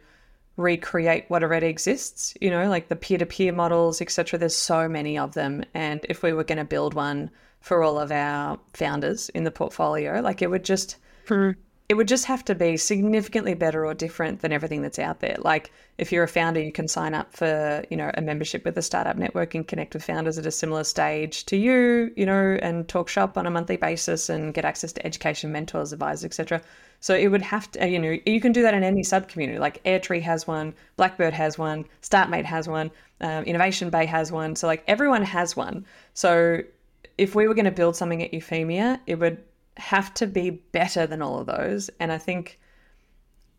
[0.56, 2.35] recreate what already exists.
[2.40, 4.38] You know, like the peer-to-peer models, etc.
[4.38, 7.30] There's so many of them, and if we were going to build one
[7.61, 10.96] for all of our founders in the portfolio, like it would just
[11.28, 11.52] hmm
[11.90, 15.37] it would just have to be significantly better or different than everything that's out there.
[15.40, 18.76] Like if you're a founder, you can sign up for, you know, a membership with
[18.76, 22.57] the startup network and connect with founders at a similar stage to you, you know,
[22.62, 26.62] and talk shop on a monthly basis and get access to education, mentors, advisors, etc.
[27.00, 29.59] So it would have to, you know, you can do that in any sub community.
[29.59, 34.55] Like Airtree has one, Blackbird has one, Startmate has one, um, Innovation Bay has one.
[34.55, 35.85] So like everyone has one.
[36.14, 36.61] So
[37.18, 39.42] if we were going to build something at Euphemia, it would
[39.80, 41.90] have to be better than all of those.
[41.98, 42.60] And I think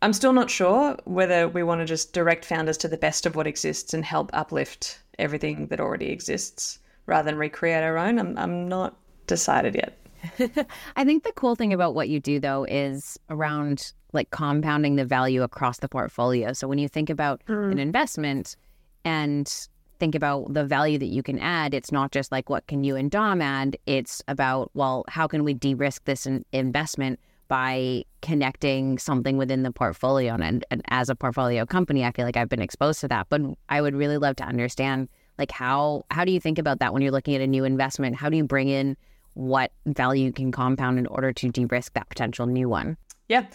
[0.00, 3.36] I'm still not sure whether we want to just direct founders to the best of
[3.36, 8.18] what exists and help uplift everything that already exists rather than recreate our own.
[8.18, 10.66] I'm, I'm not decided yet.
[10.96, 15.04] I think the cool thing about what you do though is around like compounding the
[15.04, 16.52] value across the portfolio.
[16.52, 17.72] So when you think about mm.
[17.72, 18.56] an investment
[19.04, 19.68] and
[20.02, 22.96] think about the value that you can add, it's not just like what can you
[22.96, 23.76] and Dom add.
[23.86, 29.70] It's about well, how can we de-risk this in- investment by connecting something within the
[29.70, 30.34] portfolio?
[30.34, 33.28] And, and as a portfolio company, I feel like I've been exposed to that.
[33.28, 36.92] But I would really love to understand like how how do you think about that
[36.92, 38.16] when you're looking at a new investment?
[38.16, 38.96] How do you bring in
[39.34, 42.96] what value can compound in order to de-risk that potential new one?
[43.28, 43.46] Yeah.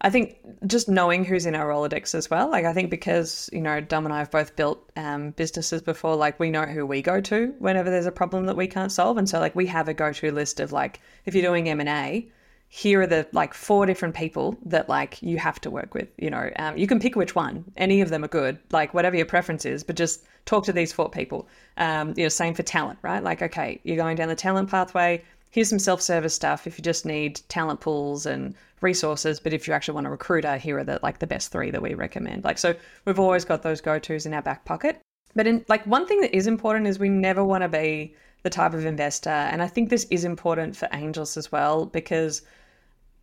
[0.00, 2.50] I think just knowing who's in our Rolodex as well.
[2.50, 6.16] Like, I think because, you know, Dom and I have both built um, businesses before,
[6.16, 9.16] like, we know who we go to whenever there's a problem that we can't solve.
[9.16, 12.28] And so, like, we have a go to list of, like, if you're doing M&A,
[12.68, 16.08] here are the, like, four different people that, like, you have to work with.
[16.18, 17.64] You know, um, you can pick which one.
[17.78, 20.92] Any of them are good, like, whatever your preference is, but just talk to these
[20.92, 21.48] four people.
[21.78, 23.22] Um, you know, same for talent, right?
[23.22, 25.22] Like, okay, you're going down the talent pathway
[25.56, 29.74] here's some self-service stuff if you just need talent pools and resources but if you
[29.74, 32.44] actually want a recruiter here are the like the best three that we recommend.
[32.44, 35.00] Like so we've always got those go-to's in our back pocket.
[35.34, 38.50] But in like one thing that is important is we never want to be the
[38.50, 42.42] type of investor and i think this is important for angels as well because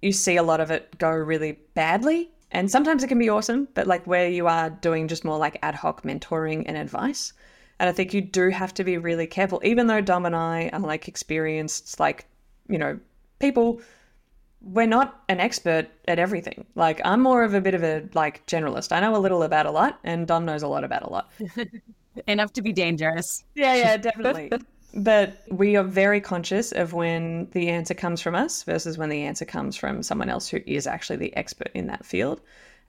[0.01, 3.67] you see a lot of it go really badly and sometimes it can be awesome
[3.73, 7.31] but like where you are doing just more like ad hoc mentoring and advice.
[7.79, 10.69] And I think you do have to be really careful, even though Dom and I
[10.71, 12.25] are like experienced, like,
[12.69, 12.99] you know,
[13.39, 13.81] people,
[14.63, 16.65] we're not an expert at everything.
[16.75, 18.91] Like, I'm more of a bit of a like generalist.
[18.91, 21.31] I know a little about a lot, and Dom knows a lot about a lot.
[22.27, 23.43] Enough to be dangerous.
[23.55, 24.51] Yeah, yeah, definitely.
[24.93, 29.23] but we are very conscious of when the answer comes from us versus when the
[29.23, 32.39] answer comes from someone else who is actually the expert in that field.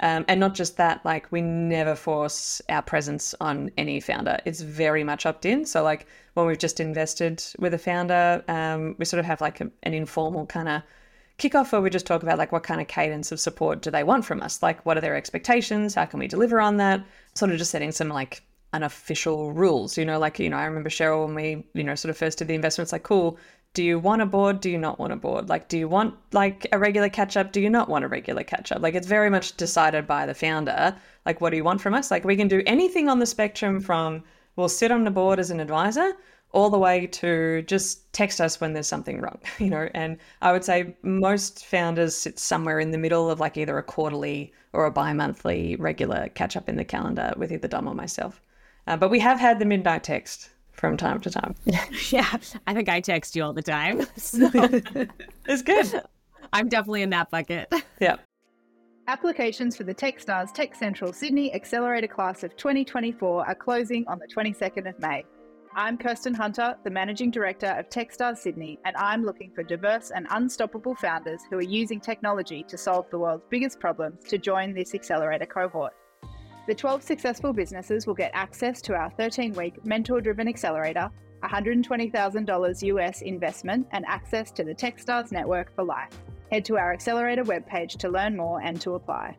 [0.00, 4.38] Um, and not just that, like we never force our presence on any founder.
[4.44, 5.64] It's very much opt in.
[5.64, 9.60] So like when we've just invested with a founder, um, we sort of have like
[9.60, 10.82] a, an informal kind of
[11.38, 14.04] kickoff where we just talk about like what kind of cadence of support do they
[14.04, 14.62] want from us?
[14.62, 15.94] Like what are their expectations?
[15.94, 17.04] How can we deliver on that?
[17.34, 18.42] Sort of just setting some like
[18.72, 19.96] unofficial rules.
[19.98, 22.38] You know, like you know, I remember Cheryl when we you know sort of first
[22.38, 22.92] did the investments.
[22.92, 23.38] Like, cool,
[23.74, 26.14] do you want a board do you not want a board like do you want
[26.32, 29.06] like a regular catch up do you not want a regular catch up like it's
[29.06, 32.36] very much decided by the founder like what do you want from us like we
[32.36, 34.22] can do anything on the spectrum from
[34.56, 36.12] we'll sit on the board as an advisor
[36.54, 39.90] all the way to just text us when there's something wrong, you know.
[39.92, 43.82] And I would say most founders sit somewhere in the middle of like either a
[43.82, 47.94] quarterly or a bi monthly regular catch up in the calendar with either Dom or
[47.94, 48.40] myself.
[48.86, 51.54] Uh, but we have had the midnight text from time to time.
[52.10, 52.36] yeah,
[52.66, 54.06] I think I text you all the time.
[54.16, 54.48] So
[55.46, 56.02] it's good.
[56.52, 57.72] I'm definitely in that bucket.
[58.00, 58.16] Yeah.
[59.06, 64.26] Applications for the Techstars Tech Central Sydney Accelerator Class of 2024 are closing on the
[64.26, 65.24] 22nd of May.
[65.76, 70.24] I'm Kirsten Hunter, the Managing Director of Techstars Sydney, and I'm looking for diverse and
[70.30, 74.94] unstoppable founders who are using technology to solve the world's biggest problems to join this
[74.94, 75.92] accelerator cohort.
[76.68, 81.10] The 12 successful businesses will get access to our 13 week mentor driven accelerator,
[81.42, 86.12] $120,000 US investment, and access to the Techstars network for life.
[86.52, 89.36] Head to our accelerator webpage to learn more and to apply.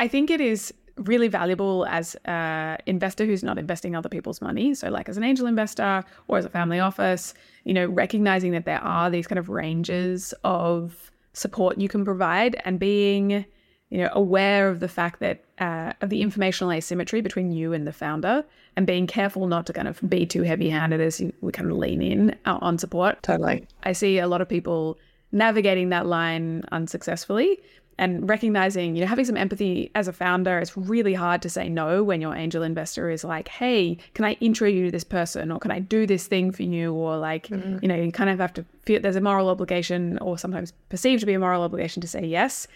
[0.00, 4.74] I think it is really valuable as an investor who's not investing other people's money.
[4.74, 8.64] So, like as an angel investor or as a family office, you know, recognizing that
[8.64, 13.44] there are these kind of ranges of support you can provide and being,
[13.90, 17.86] you know, aware of the fact that uh, of the informational asymmetry between you and
[17.86, 18.44] the founder
[18.76, 21.76] and being careful not to kind of be too heavy handed as we kind of
[21.76, 23.22] lean in on support.
[23.22, 23.66] Totally.
[23.84, 24.98] I see a lot of people
[25.30, 27.58] navigating that line unsuccessfully
[28.02, 31.68] and recognizing, you know, having some empathy as a founder, it's really hard to say
[31.68, 35.52] no when your angel investor is like, hey, can I intro you to this person
[35.52, 36.92] or can I do this thing for you?
[36.92, 37.78] Or like, mm-hmm.
[37.80, 41.20] you know, you kind of have to feel there's a moral obligation or sometimes perceived
[41.20, 42.66] to be a moral obligation to say yes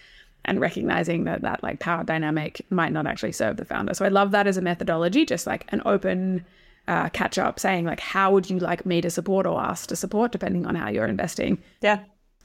[0.44, 3.94] and recognizing that that like power dynamic might not actually serve the founder.
[3.94, 6.44] So I love that as a methodology, just like an open
[6.86, 9.96] uh, catch up saying like, how would you like me to support or ask to
[9.96, 11.58] support depending on how you're investing?
[11.80, 11.98] Yeah.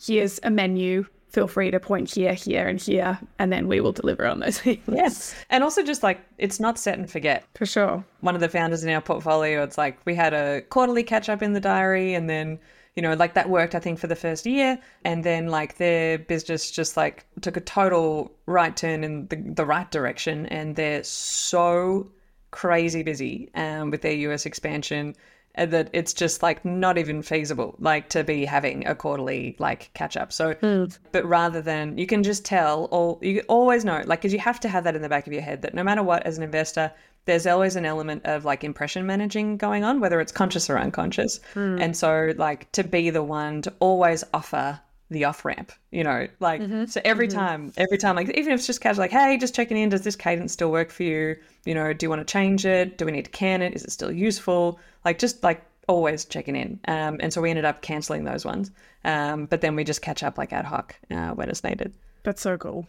[0.03, 3.91] Here's a menu feel free to point here, here, and here, and then we will
[3.91, 4.83] deliver on those things.
[4.87, 5.33] Yes.
[5.49, 7.45] And also, just like it's not set and forget.
[7.55, 8.03] For sure.
[8.19, 11.41] One of the founders in our portfolio, it's like we had a quarterly catch up
[11.41, 12.59] in the diary, and then,
[12.95, 14.77] you know, like that worked, I think, for the first year.
[15.05, 19.65] And then, like, their business just like took a total right turn in the, the
[19.65, 20.45] right direction.
[20.47, 22.11] And they're so
[22.51, 25.15] crazy busy um, with their US expansion
[25.55, 29.91] and that it's just like not even feasible like to be having a quarterly like
[29.93, 30.97] catch up so mm.
[31.11, 34.59] but rather than you can just tell or you always know like because you have
[34.59, 36.43] to have that in the back of your head that no matter what as an
[36.43, 36.91] investor
[37.25, 41.39] there's always an element of like impression managing going on whether it's conscious or unconscious
[41.53, 41.79] mm.
[41.81, 44.79] and so like to be the one to always offer
[45.11, 46.85] the off ramp, you know, like mm-hmm.
[46.85, 47.37] so every mm-hmm.
[47.37, 50.01] time, every time, like even if it's just casual, like, hey, just checking in, does
[50.01, 51.35] this cadence still work for you?
[51.65, 52.97] You know, do you want to change it?
[52.97, 53.73] Do we need to can it?
[53.75, 54.79] Is it still useful?
[55.03, 56.79] Like just like always checking in.
[56.87, 58.71] Um, and so we ended up canceling those ones.
[59.03, 61.93] Um, but then we just catch up like ad hoc uh, when it's needed.
[62.23, 62.87] That's so cool.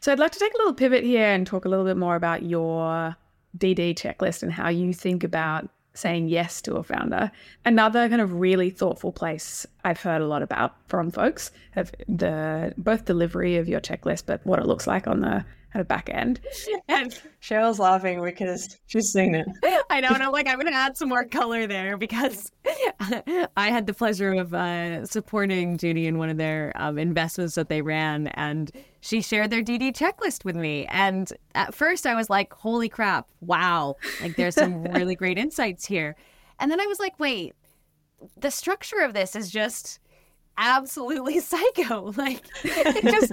[0.00, 2.16] So I'd like to take a little pivot here and talk a little bit more
[2.16, 3.16] about your
[3.56, 7.30] DD checklist and how you think about saying yes to a founder.
[7.64, 12.74] Another kind of really thoughtful place I've heard a lot about from folks of the
[12.78, 16.10] both delivery of your checklist, but what it looks like on the at a back
[16.12, 16.40] end.
[16.88, 19.46] And Cheryl's laughing because she's seen it.
[19.88, 22.52] I know, and I'm like, I'm going to add some more color there because
[23.56, 27.68] I had the pleasure of uh, supporting Judy in one of their um, investments that
[27.68, 28.70] they ran, and
[29.02, 30.86] she shared their DD checklist with me.
[30.86, 33.28] And at first, I was like, "Holy crap!
[33.40, 33.96] Wow!
[34.22, 36.16] Like, there's some really great insights here."
[36.60, 37.54] And then I was like, "Wait,
[38.38, 39.98] the structure of this is just."
[40.58, 43.32] absolutely psycho like it just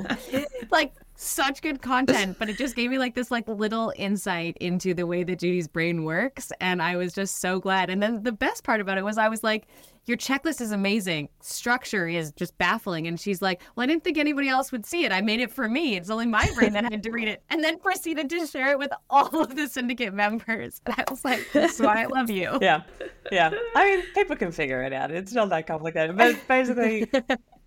[0.71, 4.93] like such good content, but it just gave me like this like little insight into
[4.93, 6.51] the way that Judy's brain works.
[6.62, 7.89] And I was just so glad.
[7.89, 9.67] And then the best part about it was I was like,
[10.05, 11.29] your checklist is amazing.
[11.41, 13.05] Structure is just baffling.
[13.05, 15.12] And she's like, Well, I didn't think anybody else would see it.
[15.12, 15.97] I made it for me.
[15.97, 17.43] It's only my brain that had to read it.
[17.49, 20.82] And then proceeded to share it with all of the syndicate members.
[20.86, 22.58] And I was like, That's why I love you.
[22.60, 22.82] Yeah.
[23.32, 23.51] Yeah.
[23.75, 25.12] I mean, people can figure it out.
[25.12, 26.17] It's not that complicated.
[26.17, 27.10] But basically,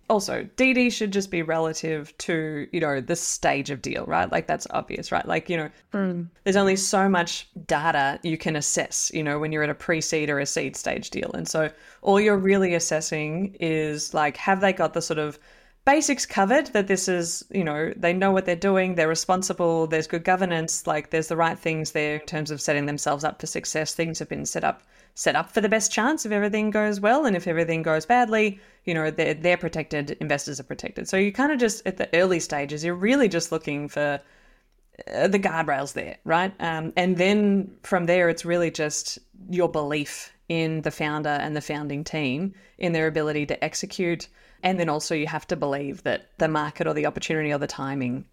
[0.09, 4.31] also dd should just be relative to you know the stage of deal right?
[4.31, 5.27] Like that's obvious right?
[5.27, 6.27] Like you know mm.
[6.43, 10.29] there's only so much data you can assess you know when you're at a pre-seed
[10.29, 11.31] or a seed stage deal.
[11.33, 11.69] And so
[12.01, 15.39] all you're really assessing is like have they got the sort of
[15.85, 20.07] basics covered that this is you know they know what they're doing they're responsible there's
[20.07, 23.47] good governance like there's the right things there in terms of setting themselves up for
[23.47, 24.83] success things have been set up
[25.15, 28.59] set up for the best chance if everything goes well and if everything goes badly
[28.85, 31.07] you know they're, they're protected investors are protected.
[31.07, 34.19] So you kind of just at the early stages you're really just looking for
[35.13, 36.53] uh, the guardrails there right?
[36.59, 41.61] Um, and then from there it's really just your belief in the founder and the
[41.61, 44.27] founding team in their ability to execute.
[44.61, 47.67] And then also you have to believe that the market or the opportunity or the
[47.67, 48.25] timing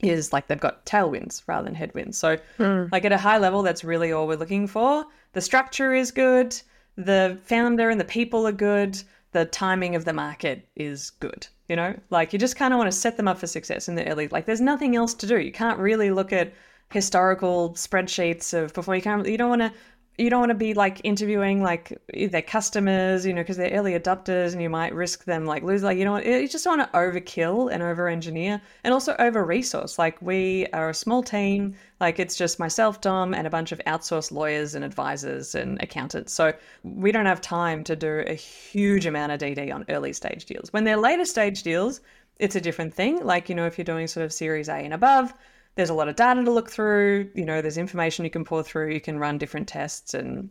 [0.00, 2.16] is like they've got tailwinds rather than headwinds.
[2.16, 2.90] So mm.
[2.92, 6.60] like at a high level that's really all we're looking for the structure is good
[6.98, 9.00] the founder and the people are good,
[9.30, 11.46] the timing of the market is good.
[11.68, 13.94] You know, like you just kind of want to set them up for success in
[13.94, 14.26] the early.
[14.28, 15.38] Like, there's nothing else to do.
[15.38, 16.52] You can't really look at
[16.90, 19.26] historical spreadsheets of before you can't.
[19.26, 19.72] You don't want to
[20.18, 23.92] you don't want to be like interviewing like their customers, you know, because they're early
[23.92, 25.84] adopters and you might risk them like lose.
[25.84, 26.18] Like, you know?
[26.18, 29.96] You just don't want to overkill and over engineer and also over resource.
[29.96, 31.76] Like, we are a small team.
[32.00, 36.32] Like, it's just myself, Dom, and a bunch of outsourced lawyers and advisors and accountants.
[36.32, 36.52] So,
[36.82, 40.72] we don't have time to do a huge amount of DD on early stage deals.
[40.72, 42.00] When they're later stage deals,
[42.40, 43.24] it's a different thing.
[43.24, 45.32] Like, you know, if you're doing sort of series A and above,
[45.78, 47.30] there's a lot of data to look through.
[47.36, 48.90] You know, there's information you can pour through.
[48.90, 50.50] You can run different tests and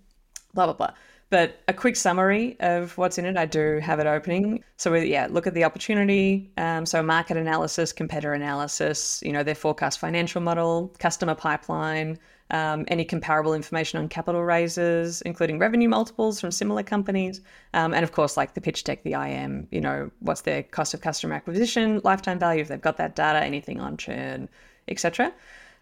[0.53, 0.93] blah blah blah.
[1.30, 4.63] But a quick summary of what's in it, I do have it opening.
[4.78, 6.49] So we, yeah, look at the opportunity.
[6.55, 9.21] Um, so market analysis, competitor analysis.
[9.21, 12.17] You know, their forecast financial model, customer pipeline.
[12.49, 17.41] Um, any comparable information on capital raises, including revenue multiples from similar companies,
[17.73, 20.93] um, and of course, like the pitch deck, the IM, you know, what's their cost
[20.93, 24.47] of customer acquisition, lifetime value, if they've got that data, anything on churn,
[24.88, 25.33] etc.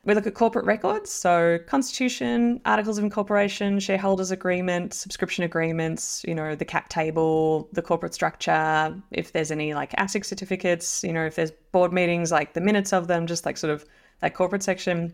[0.05, 6.35] We look at corporate records, so constitution, articles of incorporation, shareholders agreement, subscription agreements, you
[6.35, 11.25] know, the cap table, the corporate structure, if there's any like ASIC certificates, you know,
[11.25, 13.83] if there's board meetings, like the minutes of them, just like sort of
[14.21, 15.13] that corporate section.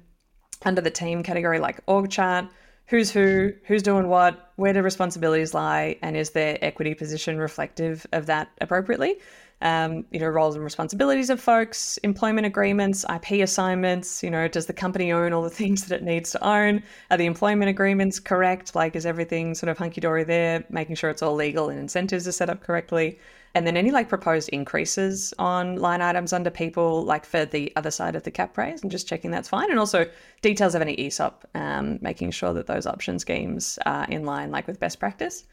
[0.63, 2.45] Under the team category, like org chart,
[2.85, 8.05] who's who, who's doing what, where do responsibilities lie, and is their equity position reflective
[8.11, 9.15] of that appropriately?
[9.62, 14.24] Um, you know, roles and responsibilities of folks, employment agreements, IP assignments.
[14.24, 16.84] You know, does the company own all the things that it needs to own?
[17.09, 18.76] Are the employment agreements correct?
[18.76, 20.64] Like, is everything sort of hunky dory there?
[20.70, 23.20] Making sure it's all legal and incentives are set up correctly.
[23.53, 27.91] And then any like proposed increases on line items under people, like for the other
[27.91, 29.70] side of the cap raise, and just checking that's fine.
[29.70, 30.09] And also
[30.41, 34.68] details of any ESOP, um, making sure that those option schemes are in line, like
[34.68, 35.43] with best practice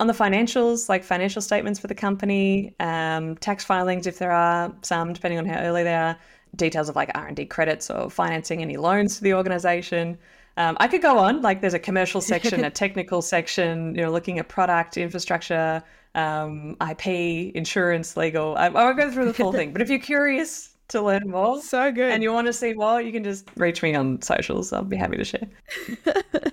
[0.00, 4.74] on the financials, like financial statements for the company, um, tax filings if there are
[4.82, 6.16] some, depending on how early they are,
[6.56, 10.18] details of like R and D credits or financing any loans to the organization.
[10.56, 11.40] Um, I could go on.
[11.40, 13.94] Like, there's a commercial section, a technical section.
[13.94, 15.82] You know, looking at product, infrastructure,
[16.14, 18.56] um, IP, insurance, legal.
[18.56, 21.60] I, I won't go through the full thing, but if you're curious to learn more,
[21.62, 24.72] so good, and you want to see more, you can just reach me on socials.
[24.72, 25.48] I'll be happy to share.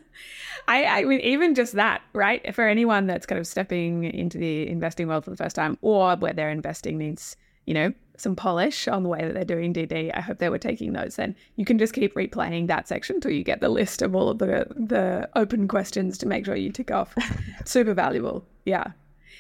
[0.70, 2.54] I, I mean, even just that, right?
[2.54, 6.16] For anyone that's kind of stepping into the investing world for the first time or
[6.16, 10.12] where their investing needs, you know, some polish on the way that they're doing DD,
[10.14, 11.18] I hope they were taking notes.
[11.18, 14.30] And you can just keep replaying that section until you get the list of all
[14.30, 17.16] of the, the open questions to make sure you tick off.
[17.66, 18.46] super valuable.
[18.66, 18.92] Yeah.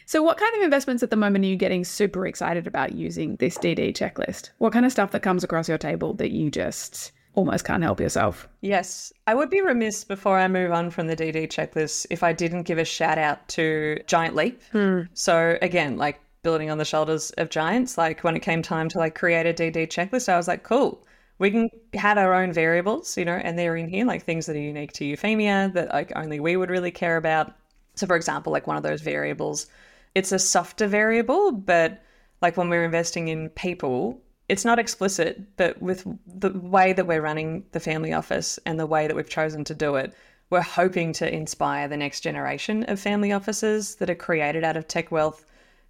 [0.07, 3.36] So, what kind of investments at the moment are you getting super excited about using
[3.36, 4.49] this DD checklist?
[4.57, 8.01] What kind of stuff that comes across your table that you just almost can't help
[8.01, 8.49] yourself.
[8.59, 9.13] Yes.
[9.25, 12.63] I would be remiss before I move on from the DD checklist if I didn't
[12.63, 14.61] give a shout out to Giant Leap.
[14.73, 15.03] Hmm.
[15.13, 18.97] So, again, like building on the shoulders of giants, like when it came time to
[18.97, 21.05] like create a DD checklist, I was like, cool.
[21.37, 24.57] We can have our own variables, you know, and they're in here, like things that
[24.57, 27.55] are unique to Euphemia that like only we would really care about.
[27.95, 29.67] So, for example, like one of those variables,
[30.13, 32.03] it's a softer variable, but
[32.41, 37.22] like when we're investing in people, it's not explicit, but with the way that we're
[37.22, 40.14] running the family office and the way that we've chosen to do it,
[40.50, 44.88] we're hoping to inspire the next generation of family offices that are created out of
[44.88, 45.45] tech wealth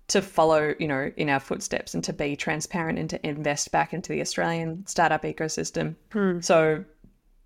[0.10, 3.94] to follow, you know, in our footsteps and to be transparent and to invest back
[3.94, 5.96] into the Australian startup ecosystem.
[6.12, 6.42] Hmm.
[6.42, 6.84] So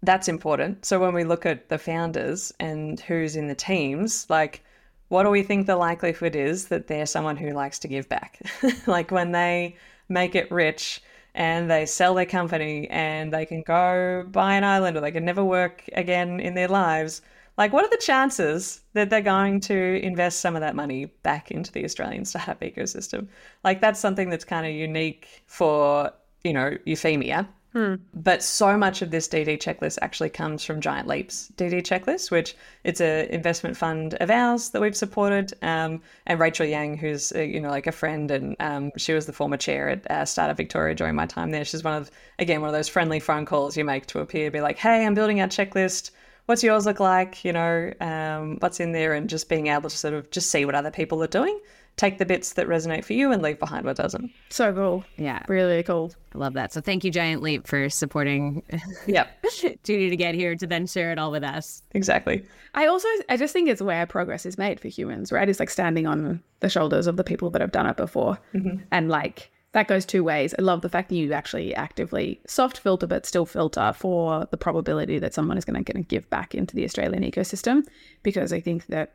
[0.02, 0.86] that's important.
[0.86, 4.64] So when we look at the founders and who's in the teams, like
[5.10, 8.42] what do we think the likelihood is that they're someone who likes to give back?
[8.88, 9.76] like when they
[10.14, 11.02] make it rich
[11.36, 15.26] and they sell their company and they can go buy an island or they can
[15.26, 17.22] never work again in their lives.
[17.58, 21.52] Like, what are the chances that they're going to invest some of that money back
[21.52, 23.28] into the Australian startup ecosystem?
[23.64, 26.12] Like, that's something that's kind of unique for,
[26.44, 27.96] you know, Euphemia Hmm.
[28.14, 32.56] But so much of this DD checklist actually comes from Giant Leaps DD checklist, which
[32.84, 35.54] it's an investment fund of ours that we've supported.
[35.64, 39.26] Um, and Rachel Yang, who's uh, you know like a friend, and um, she was
[39.26, 41.66] the former chair at uh, Startup Victoria during my time there.
[41.66, 44.62] She's one of again one of those friendly phone calls you make to appear, be
[44.62, 46.12] like, "Hey, I'm building our checklist.
[46.46, 47.44] What's yours look like?
[47.44, 50.64] You know, um, what's in there?" And just being able to sort of just see
[50.64, 51.60] what other people are doing
[51.96, 54.32] take the bits that resonate for you and leave behind what doesn't.
[54.50, 55.06] So cool.
[55.18, 55.44] Yeah.
[55.48, 56.12] Really cool.
[56.34, 56.74] I love that.
[56.74, 58.64] So thank you, Giant Leap, for supporting
[59.06, 59.46] Yep.
[59.84, 61.84] Judy to get here to then share it all with us.
[61.92, 62.44] Exactly.
[62.74, 65.48] I also I just think it's where progress is made for humans, right?
[65.48, 68.40] It's like standing on the shoulders of the people that have done it before.
[68.56, 68.84] Mm-hmm.
[68.92, 70.56] And like that goes two ways.
[70.58, 74.58] I love the fact that you actually actively soft filter but still filter for the
[74.58, 77.84] probability that someone is going to give back into the Australian ecosystem
[78.24, 79.14] because I think that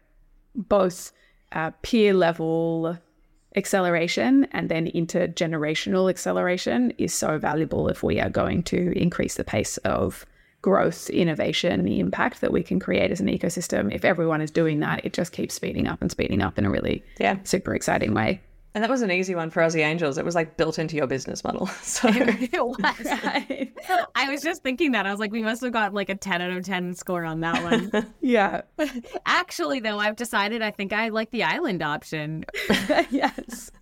[0.55, 1.13] both
[1.53, 2.99] uh, peer level
[3.57, 9.45] acceleration and then intergenerational acceleration is so valuable if we are going to increase the
[9.45, 10.25] pace of
[10.61, 13.95] growth, innovation, the impact that we can create as an ecosystem.
[13.95, 16.71] If everyone is doing that, it just keeps speeding up and speeding up in a
[16.71, 17.37] really Yeah.
[17.45, 18.41] super exciting way.
[18.79, 20.19] And that was an easy one for Aussie Angels.
[20.19, 21.69] It was like built into your business model.
[21.83, 22.77] So it was.
[24.15, 25.05] I was just thinking that.
[25.05, 27.41] I was like, we must have got like a 10 out of 10 score on
[27.41, 28.15] that one.
[28.21, 28.61] Yeah.
[29.27, 32.45] Actually, though, I've decided I think I like the island option.
[33.11, 33.73] yes.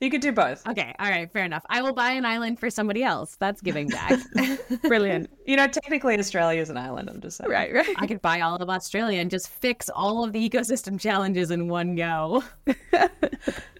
[0.00, 0.66] You could do both.
[0.66, 1.64] Okay, all right, fair enough.
[1.68, 3.36] I will buy an island for somebody else.
[3.38, 4.18] That's giving back.
[4.82, 5.30] Brilliant.
[5.46, 7.50] You know, technically Australia is an island, I'm just saying.
[7.50, 7.94] right, right.
[7.96, 11.68] I could buy all of Australia and just fix all of the ecosystem challenges in
[11.68, 12.42] one go.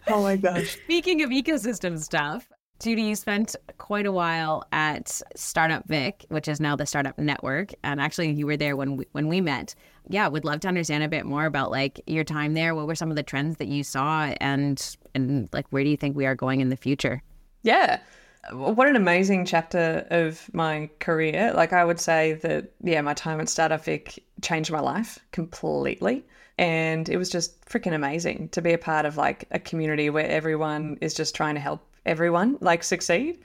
[0.08, 0.76] Oh my gosh.
[0.84, 2.48] Speaking of ecosystem stuff,
[2.80, 7.74] Judy, you spent quite a while at Startup Vic, which is now the Startup Network,
[7.84, 9.74] and actually you were there when we, when we met.
[10.08, 12.74] Yeah, would love to understand a bit more about like your time there.
[12.74, 15.96] What were some of the trends that you saw, and and like where do you
[15.98, 17.22] think we are going in the future?
[17.62, 18.00] Yeah.
[18.50, 21.52] What an amazing chapter of my career.
[21.54, 26.24] Like I would say that yeah, my time at Startup Vic changed my life completely.
[26.56, 30.26] And it was just freaking amazing to be a part of like a community where
[30.26, 33.38] everyone is just trying to help everyone like succeed.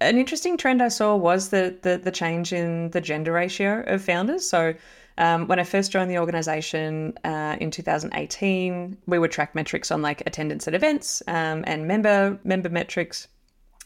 [0.00, 4.02] An interesting trend I saw was the, the the change in the gender ratio of
[4.02, 4.48] founders.
[4.48, 4.74] So
[5.18, 10.02] um, when I first joined the organization uh, in 2018, we would track metrics on
[10.02, 13.28] like attendance at events um, and member member metrics.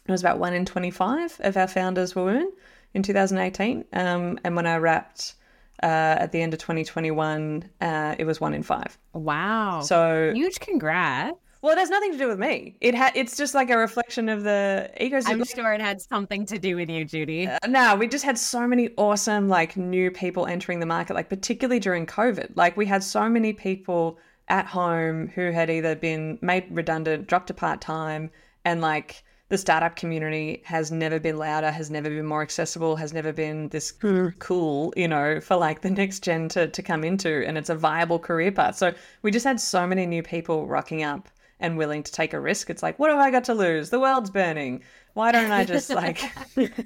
[0.06, 2.52] It was about one in 25 of our founders were women
[2.92, 3.84] in 2018.
[3.94, 5.34] Um, and when I wrapped
[5.82, 8.96] uh, at the end of 2021, uh, it was one in five.
[9.12, 9.80] Wow!
[9.80, 11.36] So huge congrats!
[11.64, 12.76] Well, it has nothing to do with me.
[12.82, 15.28] It ha- it's just like a reflection of the ecosystem.
[15.30, 17.48] I'm sure it had something to do with you, Judy.
[17.48, 21.30] Uh, no, we just had so many awesome like new people entering the market, like
[21.30, 22.50] particularly during COVID.
[22.54, 27.46] Like we had so many people at home who had either been made redundant, dropped
[27.46, 28.30] to part time,
[28.66, 33.14] and like the startup community has never been louder, has never been more accessible, has
[33.14, 34.28] never been this hmm.
[34.38, 37.42] cool, you know, for like the next gen to, to come into.
[37.46, 38.76] And it's a viable career path.
[38.76, 38.92] So
[39.22, 41.30] we just had so many new people rocking up
[41.60, 42.70] and willing to take a risk.
[42.70, 43.90] It's like, what have I got to lose?
[43.90, 44.82] The world's burning.
[45.14, 46.20] Why don't I just like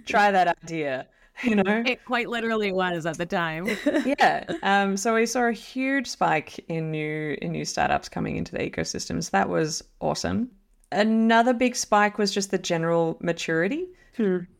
[0.06, 1.06] try that idea?
[1.44, 1.84] You know?
[1.86, 3.68] It quite literally was at the time.
[4.04, 4.42] yeah.
[4.64, 8.58] Um, so we saw a huge spike in new in new startups coming into the
[8.58, 9.30] ecosystems.
[9.30, 10.50] That was awesome.
[10.90, 13.86] Another big spike was just the general maturity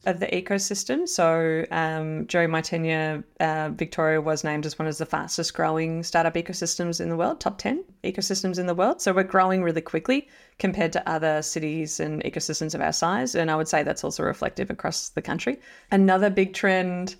[0.06, 1.08] of the ecosystem.
[1.08, 6.02] So um, during my tenure, uh, Victoria was named as one of the fastest growing
[6.02, 9.02] startup ecosystems in the world, top 10 ecosystems in the world.
[9.02, 10.28] So we're growing really quickly
[10.58, 13.34] compared to other cities and ecosystems of our size.
[13.34, 15.58] And I would say that's also reflective across the country.
[15.90, 17.16] Another big trend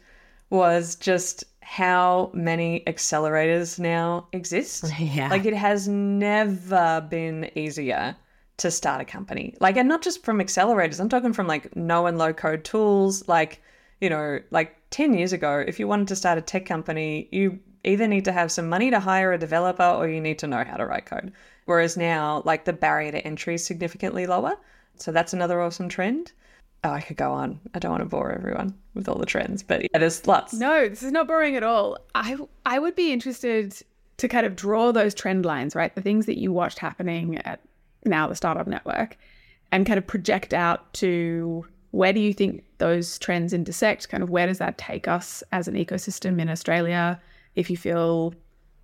[0.51, 4.85] was just how many accelerators now exist.
[4.99, 5.29] Yeah.
[5.29, 8.17] Like it has never been easier
[8.59, 9.55] to start a company.
[9.61, 13.27] Like, and not just from accelerators, I'm talking from like no and low code tools.
[13.27, 13.63] Like,
[14.01, 17.59] you know, like 10 years ago, if you wanted to start a tech company, you
[17.85, 20.65] either need to have some money to hire a developer or you need to know
[20.65, 21.33] how to write code.
[21.65, 24.57] Whereas now, like, the barrier to entry is significantly lower.
[24.97, 26.33] So that's another awesome trend.
[26.85, 27.61] Oh, I could go on.
[27.75, 30.55] I don't want to bore everyone with all the trends, but yeah, there's lots.
[30.55, 31.99] No, this is not boring at all.
[32.15, 33.75] I I would be interested
[34.19, 35.93] to kind of draw those trend lines, right?
[35.95, 37.61] The things that you watched happening at
[38.09, 39.17] now the startup network
[39.71, 44.09] and kind of project out to where do you think those trends intersect?
[44.09, 47.21] Kind of where does that take us as an ecosystem in Australia?
[47.55, 48.35] If you feel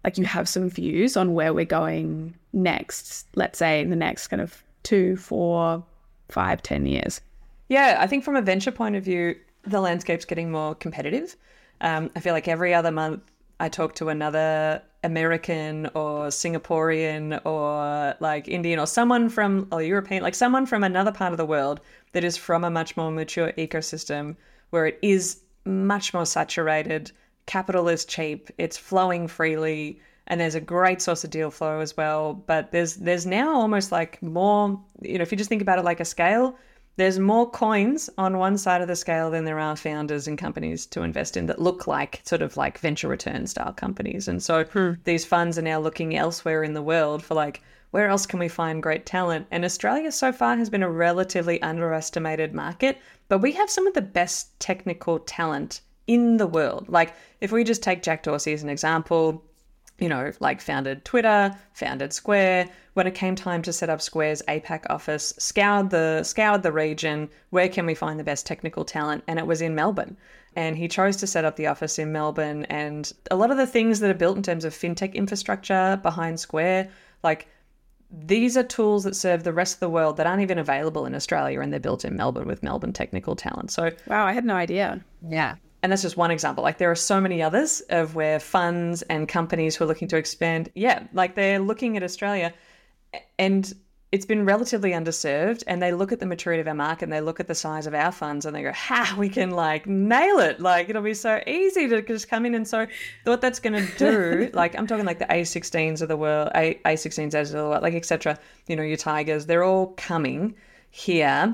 [0.04, 4.28] like you have some views on where we're going next, let's say in the next
[4.28, 5.84] kind of two, four,
[6.28, 7.20] five, ten years.
[7.68, 11.36] Yeah, I think from a venture point of view, the landscape's getting more competitive.
[11.80, 13.22] Um, I feel like every other month
[13.60, 20.22] I talk to another American or Singaporean or like Indian or someone from or European,
[20.22, 21.80] like someone from another part of the world
[22.12, 24.36] that is from a much more mature ecosystem
[24.70, 27.12] where it is much more saturated.
[27.46, 31.96] Capital is cheap, it's flowing freely, and there's a great source of deal flow as
[31.96, 32.34] well.
[32.34, 35.84] But there's there's now almost like more, you know, if you just think about it
[35.84, 36.56] like a scale,
[36.96, 40.86] there's more coins on one side of the scale than there are founders and companies
[40.86, 44.28] to invest in that look like sort of like venture return style companies.
[44.28, 44.92] And so hmm.
[45.04, 48.48] these funds are now looking elsewhere in the world for like, where else can we
[48.48, 49.46] find great talent?
[49.50, 53.94] And Australia so far has been a relatively underestimated market, but we have some of
[53.94, 56.88] the best technical talent in the world.
[56.88, 59.44] Like, if we just take Jack Dorsey as an example,
[59.98, 62.68] you know, like founded Twitter, founded Square.
[62.94, 67.28] When it came time to set up Square's APAC office, scoured the scoured the region.
[67.50, 69.24] Where can we find the best technical talent?
[69.26, 70.16] And it was in Melbourne.
[70.56, 72.64] and he chose to set up the office in Melbourne.
[72.66, 76.40] And a lot of the things that are built in terms of fintech infrastructure behind
[76.40, 76.90] Square,
[77.22, 77.48] like
[78.10, 81.14] these are tools that serve the rest of the world that aren't even available in
[81.14, 83.70] Australia and they're built in Melbourne with Melbourne technical talent.
[83.72, 85.04] So, wow, I had no idea.
[85.28, 85.56] Yeah.
[85.84, 86.64] And that's just one example.
[86.64, 90.16] Like there are so many others of where funds and companies who are looking to
[90.16, 92.54] expand, yeah, like they're looking at Australia
[93.38, 93.70] and
[94.10, 97.20] it's been relatively underserved and they look at the maturity of our market and they
[97.20, 100.38] look at the size of our funds and they go ha we can like nail
[100.38, 102.86] it like it'll be so easy to just come in and so
[103.24, 106.80] what that's going to do like i'm talking like the a16z of the world a
[106.86, 110.54] a16z of the world like etc you know your tigers they're all coming
[110.90, 111.52] here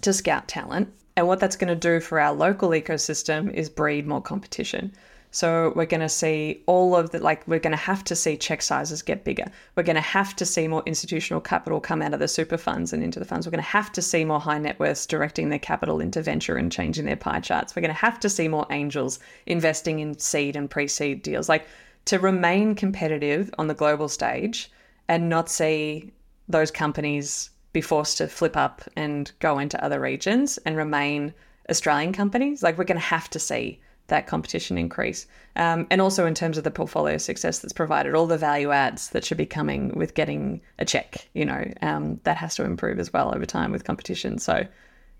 [0.00, 4.06] to scout talent and what that's going to do for our local ecosystem is breed
[4.06, 4.90] more competition
[5.32, 8.36] so we're going to see all of the, like, we're going to have to see
[8.36, 9.44] check sizes get bigger.
[9.76, 12.92] We're going to have to see more institutional capital come out of the super funds
[12.92, 13.46] and into the funds.
[13.46, 16.56] We're going to have to see more high net worths directing their capital into venture
[16.56, 17.76] and changing their pie charts.
[17.76, 21.48] We're going to have to see more angels investing in seed and pre seed deals.
[21.48, 21.68] Like,
[22.06, 24.68] to remain competitive on the global stage
[25.06, 26.12] and not see
[26.48, 31.32] those companies be forced to flip up and go into other regions and remain
[31.68, 32.62] Australian companies.
[32.62, 35.26] Like, we're going to have to see that competition increase.
[35.56, 39.10] Um, and also in terms of the portfolio success that's provided, all the value adds
[39.10, 42.98] that should be coming with getting a check, you know, um, that has to improve
[42.98, 44.38] as well over time with competition.
[44.38, 44.66] So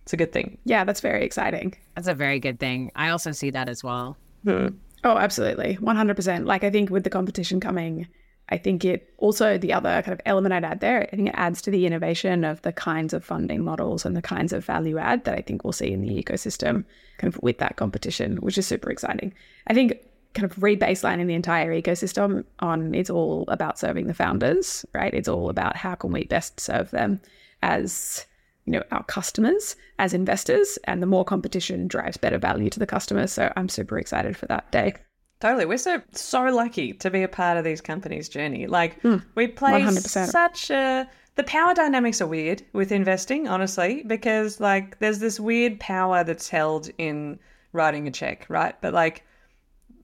[0.03, 0.59] it's a good thing.
[0.65, 1.75] Yeah, that's very exciting.
[1.95, 2.91] That's a very good thing.
[2.95, 4.17] I also see that as well.
[4.45, 4.69] Hmm.
[5.03, 5.79] Oh, absolutely.
[5.81, 6.45] 100%.
[6.45, 8.07] Like, I think with the competition coming,
[8.51, 11.35] I think it also, the other kind of element I'd add there, I think it
[11.37, 14.99] adds to the innovation of the kinds of funding models and the kinds of value
[14.99, 16.85] add that I think we'll see in the ecosystem
[17.19, 19.33] kind of with that competition, which is super exciting.
[19.69, 20.01] I think
[20.35, 25.13] kind of re-baselining the entire ecosystem on it's all about serving the founders, right?
[25.15, 27.21] It's all about how can we best serve them
[27.63, 28.27] as
[28.67, 32.87] you know our customers as investors and the more competition drives better value to the
[32.87, 34.95] customers so i'm super excited for that day
[35.41, 35.65] Totally.
[35.65, 38.67] We're so so lucky to be a part of these companies' journey.
[38.67, 40.29] Like mm, we play 100%.
[40.29, 45.81] such a the power dynamics are weird with investing, honestly, because like there's this weird
[45.81, 47.39] power that's held in
[47.73, 48.75] writing a check, right?
[48.83, 49.25] But like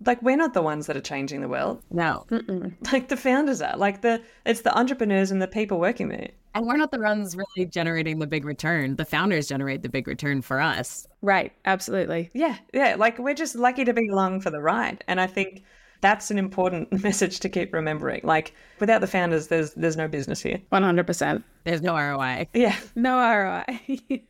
[0.04, 1.82] like we're not the ones that are changing the world.
[1.90, 2.26] No.
[2.30, 2.74] Mm-mm.
[2.92, 3.76] Like the founders are.
[3.76, 6.30] Like the it's the entrepreneurs and the people working there.
[6.54, 8.96] And we're not the ones really generating the big return.
[8.96, 11.06] The founders generate the big return for us.
[11.20, 11.52] Right.
[11.66, 12.30] Absolutely.
[12.32, 12.56] Yeah.
[12.72, 12.96] Yeah.
[12.98, 15.04] Like we're just lucky to be along for the ride.
[15.06, 15.64] And I think
[16.00, 18.20] that's an important message to keep remembering.
[18.24, 20.60] Like without the founders, there's there's no business here.
[20.70, 21.44] One hundred percent.
[21.64, 22.48] There's no ROI.
[22.54, 22.76] Yeah.
[22.94, 23.98] No ROI.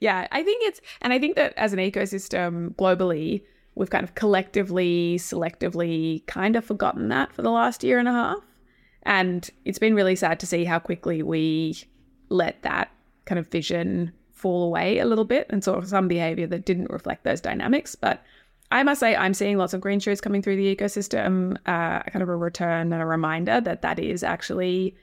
[0.00, 0.26] yeah.
[0.30, 3.42] I think it's and I think that as an ecosystem globally,
[3.78, 8.12] we've kind of collectively, selectively kind of forgotten that for the last year and a
[8.12, 8.44] half.
[9.04, 11.76] And it's been really sad to see how quickly we
[12.28, 12.90] let that
[13.24, 16.90] kind of vision fall away a little bit and sort of some behavior that didn't
[16.90, 17.94] reflect those dynamics.
[17.94, 18.22] But
[18.72, 22.22] I must say, I'm seeing lots of green shoots coming through the ecosystem, uh, kind
[22.22, 24.96] of a return and a reminder that that is actually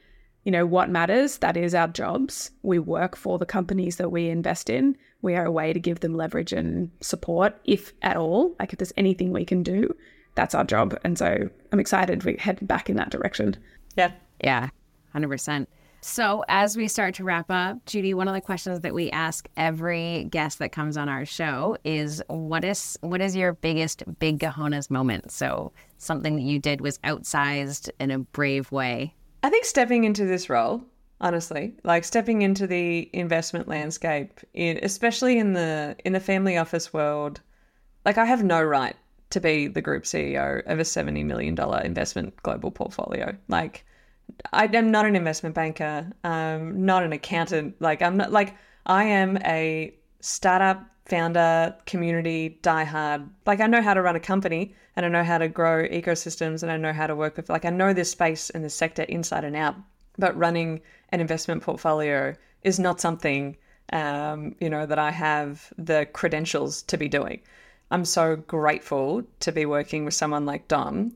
[0.45, 2.51] you know, what matters, that is our jobs.
[2.61, 4.95] We work for the companies that we invest in.
[5.25, 8.55] We are a way to give them leverage and support, if at all.
[8.59, 9.93] Like if there's anything we can do,
[10.35, 10.97] that's our job.
[11.03, 13.57] And so I'm excited we head back in that direction.
[13.97, 14.11] Yeah.
[14.41, 14.69] Yeah.
[15.13, 15.67] 100%.
[16.01, 19.49] So, as we start to wrap up, Judy, one of the questions that we ask
[19.57, 24.37] every guest that comes on our show is what is what is your biggest big
[24.37, 25.31] cojones moment?
[25.31, 29.15] So, something that you did was outsized in a brave way
[29.45, 30.83] I think stepping into this role,
[31.21, 36.93] honestly, like stepping into the investment landscape, in, especially in the in the family office
[36.93, 37.41] world,
[38.05, 38.95] like I have no right
[39.31, 43.35] to be the group CEO of a seventy million dollar investment global portfolio.
[43.47, 43.85] Like
[44.53, 47.81] I am not an investment banker, um, not an accountant.
[47.81, 48.55] Like I'm not like
[48.85, 53.29] I am a startup founder, community, diehard.
[53.45, 56.63] Like I know how to run a company and I know how to grow ecosystems
[56.63, 59.03] and I know how to work with like I know this space and this sector
[59.03, 59.75] inside and out.
[60.17, 63.57] But running an investment portfolio is not something
[63.93, 67.41] um, you know that I have the credentials to be doing.
[67.91, 71.13] I'm so grateful to be working with someone like Dom,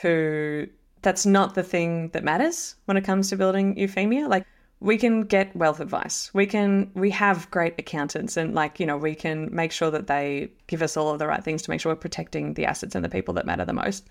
[0.00, 0.66] who
[1.02, 4.28] that's not the thing that matters when it comes to building Euphemia.
[4.28, 4.46] Like
[4.78, 6.30] we can get wealth advice.
[6.32, 10.06] We can we have great accountants and like, you know, we can make sure that
[10.06, 12.94] they give us all of the right things to make sure we're protecting the assets
[12.94, 14.08] and the people that matter the most.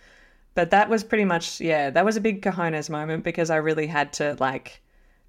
[0.53, 3.87] But that was pretty much yeah, that was a big cojones moment because I really
[3.87, 4.81] had to like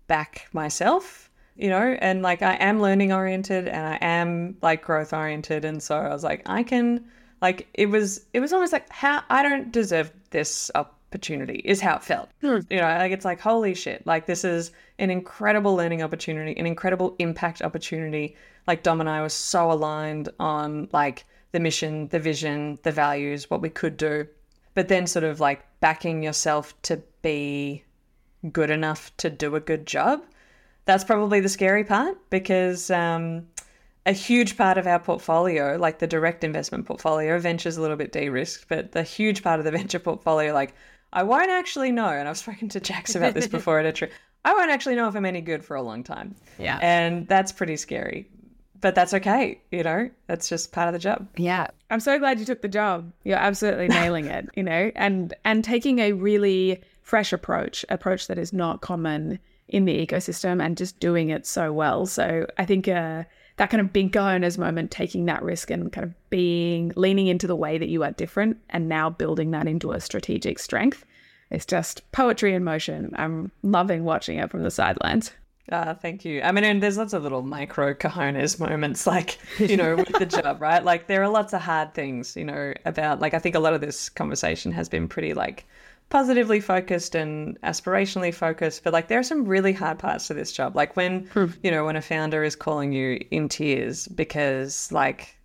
[0.06, 5.12] back myself, you know, and like I am learning oriented and I am like growth
[5.12, 7.04] oriented and so I was like I can
[7.40, 11.96] like it was it was almost like how I don't deserve this opportunity is how
[11.96, 12.30] it felt.
[12.40, 12.58] Hmm.
[12.70, 16.66] You know, like it's like holy shit, like this is an incredible learning opportunity, an
[16.66, 18.36] incredible impact opportunity.
[18.66, 23.50] Like Dom and I were so aligned on like the mission, the vision, the values,
[23.50, 24.26] what we could do,
[24.74, 27.84] but then sort of like backing yourself to be
[28.50, 30.22] good enough to do a good job.
[30.84, 33.46] That's probably the scary part because um,
[34.04, 38.12] a huge part of our portfolio, like the direct investment portfolio, venture's a little bit
[38.12, 40.74] de risked, but the huge part of the venture portfolio, like
[41.12, 44.12] I won't actually know, and I've spoken to Jax about this before at a trip.
[44.44, 46.34] I won't actually know if I'm any good for a long time.
[46.58, 46.78] Yeah.
[46.82, 48.28] And that's pretty scary.
[48.82, 51.26] But that's okay, you know, that's just part of the job.
[51.36, 51.68] Yeah.
[51.88, 53.10] I'm so glad you took the job.
[53.24, 58.38] You're absolutely nailing it, you know, and and taking a really fresh approach, approach that
[58.38, 62.06] is not common in the ecosystem and just doing it so well.
[62.06, 63.24] So I think uh,
[63.56, 67.46] that kind of big owners moment, taking that risk and kind of being leaning into
[67.46, 71.04] the way that you are different and now building that into a strategic strength.
[71.50, 73.12] It's just poetry in motion.
[73.16, 75.32] I'm loving watching it from the sidelines.
[75.70, 76.42] Ah, thank you.
[76.42, 80.26] I mean, and there's lots of little micro cojones moments, like, you know, with the
[80.26, 80.84] job, right?
[80.84, 83.72] Like, there are lots of hard things, you know, about, like, I think a lot
[83.72, 85.64] of this conversation has been pretty, like,
[86.10, 90.50] positively focused and aspirationally focused, but, like, there are some really hard parts to this
[90.50, 90.74] job.
[90.74, 91.28] Like, when,
[91.62, 95.36] you know, when a founder is calling you in tears because, like,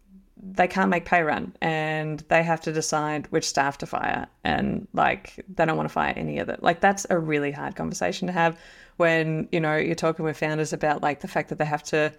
[0.41, 4.87] they can't make pay run and they have to decide which staff to fire and
[4.93, 8.27] like they don't want to fire any of it like that's a really hard conversation
[8.27, 8.57] to have
[8.97, 12.11] when you know you're talking with founders about like the fact that they have to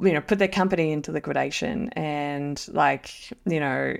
[0.00, 3.94] you know put their company into liquidation and like you know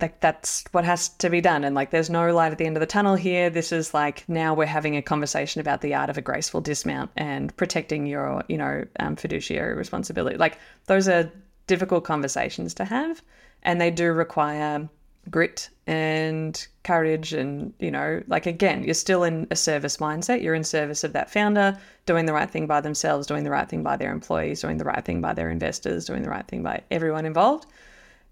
[0.00, 2.76] like that's what has to be done and like there's no light at the end
[2.76, 3.50] of the tunnel here.
[3.50, 7.10] This is like now we're having a conversation about the art of a graceful dismount
[7.16, 10.36] and protecting your you know um, fiduciary responsibility.
[10.36, 11.30] Like those are
[11.70, 13.22] difficult conversations to have
[13.62, 14.88] and they do require
[15.30, 20.42] grit and courage and you know like again you're still in a service mindset.
[20.42, 23.68] You're in service of that founder doing the right thing by themselves doing the right
[23.68, 26.64] thing by their employees doing the right thing by their investors doing the right thing
[26.64, 27.66] by everyone involved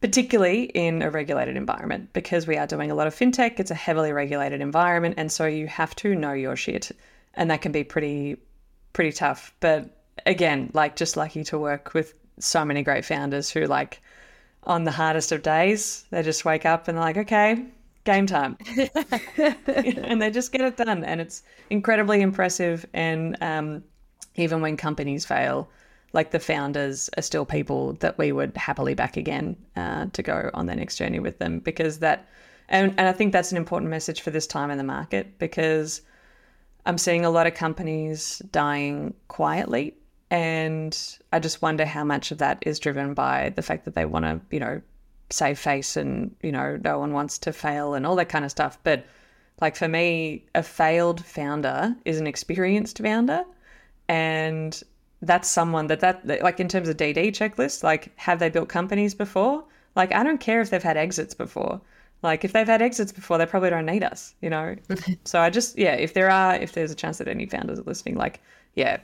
[0.01, 3.61] particularly in a regulated environment because we are doing a lot of fintech.
[3.61, 6.91] It's a heavily regulated environment and so you have to know your shit
[7.35, 8.39] and that can be pretty
[8.93, 9.55] pretty tough.
[9.61, 9.95] But
[10.27, 14.01] again like just lucky to work with so many great founders who like
[14.65, 17.65] on the hardest of days they just wake up and they're like okay
[18.05, 18.57] game time.
[19.67, 23.85] And they just get it done and it's incredibly impressive and um,
[24.35, 25.69] even when companies fail
[26.13, 30.51] like the founders are still people that we would happily back again uh, to go
[30.55, 32.27] on their next journey with them because that
[32.69, 36.01] and, and i think that's an important message for this time in the market because
[36.87, 39.95] i'm seeing a lot of companies dying quietly
[40.31, 44.05] and I just wonder how much of that is driven by the fact that they
[44.05, 44.83] want to, you know,
[45.31, 48.51] save face and, you know, no one wants to fail and all that kind of
[48.51, 48.79] stuff.
[48.83, 49.07] But
[49.61, 53.45] like for me, a failed founder is an experienced founder.
[54.09, 54.81] And
[55.23, 59.15] that's someone that, that, like in terms of DD checklist, like have they built companies
[59.15, 59.65] before?
[59.99, 61.81] Like, I don't care if they've had exits before.
[62.23, 64.77] Like, if they've had exits before, they probably don't need us, you know?
[65.25, 67.83] so I just, yeah, if there are, if there's a chance that any founders are
[67.83, 68.41] listening, like,
[68.75, 68.99] yeah,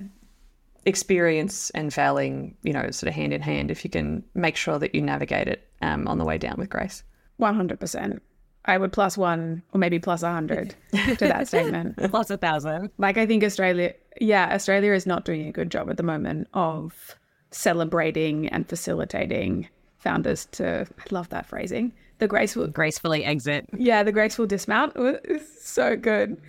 [0.87, 4.79] experience and failing, you know, sort of hand in hand if you can make sure
[4.79, 7.03] that you navigate it um, on the way down with grace.
[7.41, 8.21] 100%.
[8.67, 11.97] I would plus one or maybe plus a hundred to that statement.
[12.11, 12.91] Plus a thousand.
[12.97, 16.49] Like, I think Australia, yeah, Australia is not doing a good job at the moment
[16.55, 17.15] of
[17.51, 19.69] celebrating and facilitating
[19.99, 23.69] founders to, I love that phrasing, the graceful, Gracefully exit.
[23.77, 26.41] yeah, the graceful dismount is so good.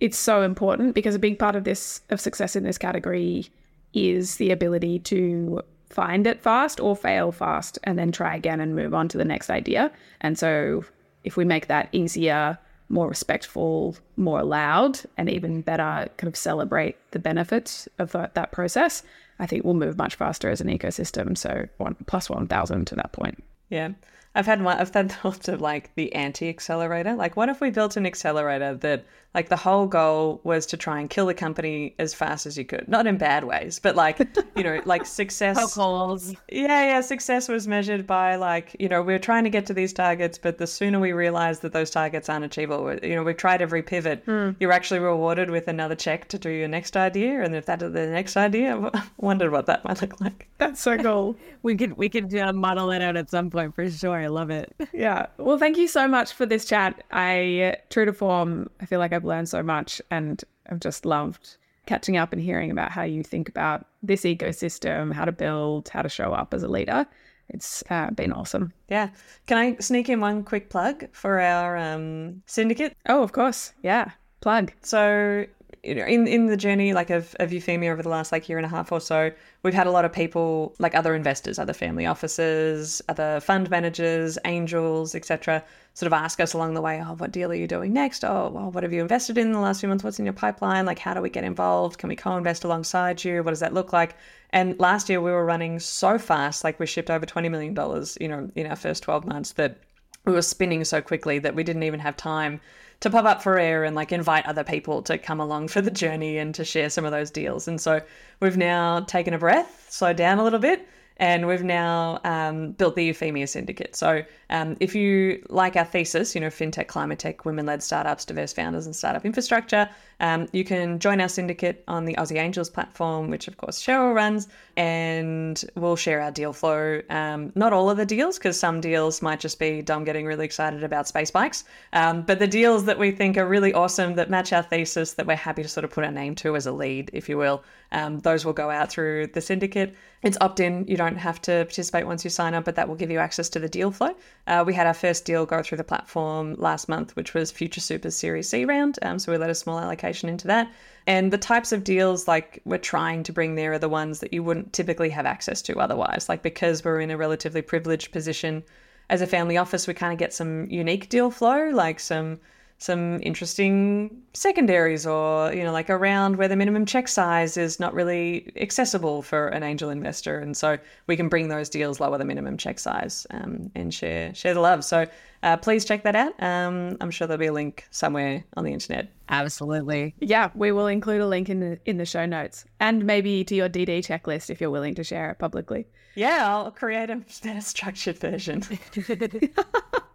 [0.00, 3.50] It's so important because a big part of this, of success in this category
[3.92, 8.76] is the ability to find it fast or fail fast and then try again and
[8.76, 9.90] move on to the next idea.
[10.20, 10.84] And so
[11.24, 16.96] if we make that easier, more respectful, more allowed, and even better kind of celebrate
[17.10, 19.02] the benefits of that, that process,
[19.38, 21.36] I think we'll move much faster as an ecosystem.
[21.36, 23.42] So one plus 1,000 to that point.
[23.68, 23.90] Yeah.
[24.34, 27.14] I've had I've had thoughts of like the anti accelerator.
[27.14, 29.04] Like, what if we built an accelerator that,
[29.34, 32.64] like, the whole goal was to try and kill the company as fast as you
[32.64, 32.88] could?
[32.88, 34.18] Not in bad ways, but like,
[34.56, 35.74] you know, like success.
[35.74, 36.34] Holes.
[36.50, 37.00] Yeah, yeah.
[37.00, 40.58] Success was measured by like, you know, we're trying to get to these targets, but
[40.58, 44.22] the sooner we realize that those targets aren't achievable, you know, we've tried every pivot.
[44.26, 47.92] You're actually rewarded with another check to do your next idea, and if that is
[47.92, 50.48] the next idea, I wondered what that might look like.
[50.58, 51.36] That's so cool.
[51.62, 54.16] We could we could uh, model that out at some point for sure.
[54.16, 54.74] I love it.
[54.94, 55.26] Yeah.
[55.36, 57.04] Well, thank you so much for this chat.
[57.10, 61.58] I, true to form, I feel like I've learned so much and I've just loved
[61.84, 66.00] catching up and hearing about how you think about this ecosystem, how to build, how
[66.00, 67.06] to show up as a leader.
[67.50, 68.72] It's uh, been awesome.
[68.88, 69.10] Yeah.
[69.46, 72.96] Can I sneak in one quick plug for our um, syndicate?
[73.10, 73.74] Oh, of course.
[73.82, 74.12] Yeah.
[74.40, 74.72] Plug.
[74.80, 75.44] So
[75.82, 78.58] you know, in, in the journey like of, of Euphemia over the last like year
[78.58, 81.72] and a half or so, we've had a lot of people like other investors, other
[81.72, 85.64] family offices, other fund managers, angels, etc.,
[85.94, 88.24] sort of ask us along the way, oh, what deal are you doing next?
[88.24, 90.04] Oh, well, what have you invested in, in the last few months?
[90.04, 90.86] What's in your pipeline?
[90.86, 91.98] Like, how do we get involved?
[91.98, 93.42] Can we co-invest alongside you?
[93.42, 94.16] What does that look like?
[94.50, 97.74] And last year we were running so fast, like we shipped over $20 million,
[98.20, 99.78] you know, in our first 12 months that
[100.26, 102.60] we were spinning so quickly that we didn't even have time
[103.00, 105.90] to pop up for air and like invite other people to come along for the
[105.90, 107.66] journey and to share some of those deals.
[107.66, 108.00] And so
[108.40, 110.86] we've now taken a breath, slowed down a little bit,
[111.20, 113.94] and we've now um, built the Euphemia Syndicate.
[113.94, 118.54] So um, if you like our thesis, you know, fintech, climate tech, women-led startups, diverse
[118.54, 119.88] founders, and startup infrastructure,
[120.20, 124.14] um, you can join our syndicate on the Aussie Angels platform, which of course Cheryl
[124.14, 124.48] runs,
[124.78, 127.02] and we'll share our deal flow.
[127.10, 130.46] Um, not all of the deals, because some deals might just be Dom getting really
[130.46, 134.30] excited about space bikes, um, but the deals that we think are really awesome that
[134.30, 136.72] match our thesis that we're happy to sort of put our name to as a
[136.72, 137.62] lead, if you will,
[137.92, 139.94] um, those will go out through the syndicate.
[140.22, 140.86] It's opt in.
[140.86, 143.48] You don't have to participate once you sign up, but that will give you access
[143.50, 144.14] to the deal flow.
[144.46, 147.80] Uh, we had our first deal go through the platform last month, which was Future
[147.80, 148.98] Super Series C round.
[149.02, 150.70] Um, so we let a small allocation into that.
[151.06, 154.32] And the types of deals like we're trying to bring there are the ones that
[154.32, 156.28] you wouldn't typically have access to otherwise.
[156.28, 158.62] Like because we're in a relatively privileged position
[159.08, 162.38] as a family office, we kind of get some unique deal flow, like some
[162.80, 167.92] some interesting secondaries or you know like around where the minimum check size is not
[167.92, 170.38] really accessible for an angel investor.
[170.38, 174.34] And so we can bring those deals lower the minimum check size um, and share
[174.34, 174.82] share the love.
[174.82, 175.06] So
[175.42, 176.32] uh, please check that out.
[176.42, 179.12] Um, i'm sure there'll be a link somewhere on the internet.
[179.28, 180.14] Absolutely.
[180.18, 183.54] Yeah we will include a link in the in the show notes and maybe to
[183.54, 185.86] your dd checklist if you're willing to share it publicly.
[186.14, 188.62] Yeah i'll create a better structured version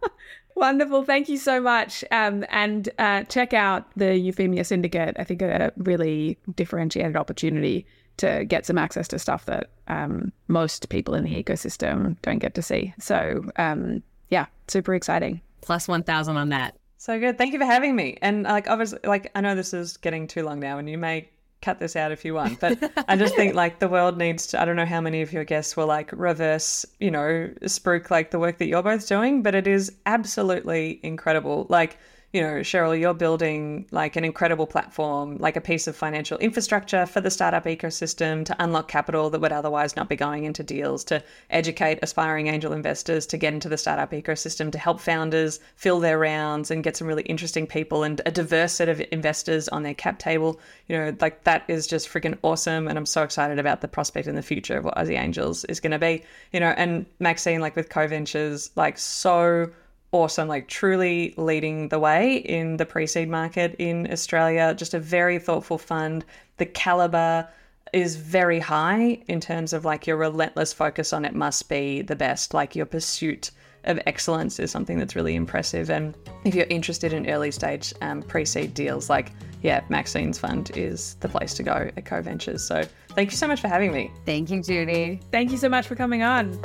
[0.56, 1.04] Wonderful.
[1.04, 2.02] Thank you so much.
[2.10, 5.14] Um, and uh, check out the Euphemia Syndicate.
[5.18, 7.86] I think a really differentiated opportunity
[8.16, 12.54] to get some access to stuff that um, most people in the ecosystem don't get
[12.54, 12.94] to see.
[12.98, 15.42] So, um, yeah, super exciting.
[15.60, 16.74] Plus 1,000 on that.
[16.96, 17.36] So good.
[17.36, 18.16] Thank you for having me.
[18.22, 21.28] And like, obviously, like I know this is getting too long now, and you may
[21.66, 22.60] cut this out if you want.
[22.60, 24.62] But I just think like the world needs to.
[24.62, 28.30] I don't know how many of your guests were like reverse, you know, spruik like
[28.30, 31.66] the work that you're both doing, but it is absolutely incredible.
[31.68, 31.98] Like
[32.32, 37.06] you know, Cheryl, you're building like an incredible platform, like a piece of financial infrastructure
[37.06, 41.04] for the startup ecosystem to unlock capital that would otherwise not be going into deals,
[41.04, 46.00] to educate aspiring angel investors to get into the startup ecosystem, to help founders fill
[46.00, 49.82] their rounds and get some really interesting people and a diverse set of investors on
[49.82, 50.60] their cap table.
[50.88, 52.88] You know, like that is just freaking awesome.
[52.88, 55.80] And I'm so excited about the prospect in the future of what Aussie Angels is
[55.80, 56.22] going to be,
[56.52, 59.70] you know, and Maxine, like with Co Ventures, like so
[60.12, 64.74] awesome, like truly leading the way in the pre seed market in Australia.
[64.74, 66.24] Just a very thoughtful fund.
[66.58, 67.48] The caliber
[67.92, 72.16] is very high in terms of like your relentless focus on it must be the
[72.16, 72.54] best.
[72.54, 73.50] Like your pursuit
[73.84, 75.90] of excellence is something that's really impressive.
[75.90, 79.32] And if you're interested in early stage um, pre seed deals, like,
[79.62, 82.62] yeah, Maxine's fund is the place to go at Co Ventures.
[82.62, 84.10] So thank you so much for having me.
[84.24, 85.20] Thank you, Judy.
[85.30, 86.60] Thank you so much for coming on.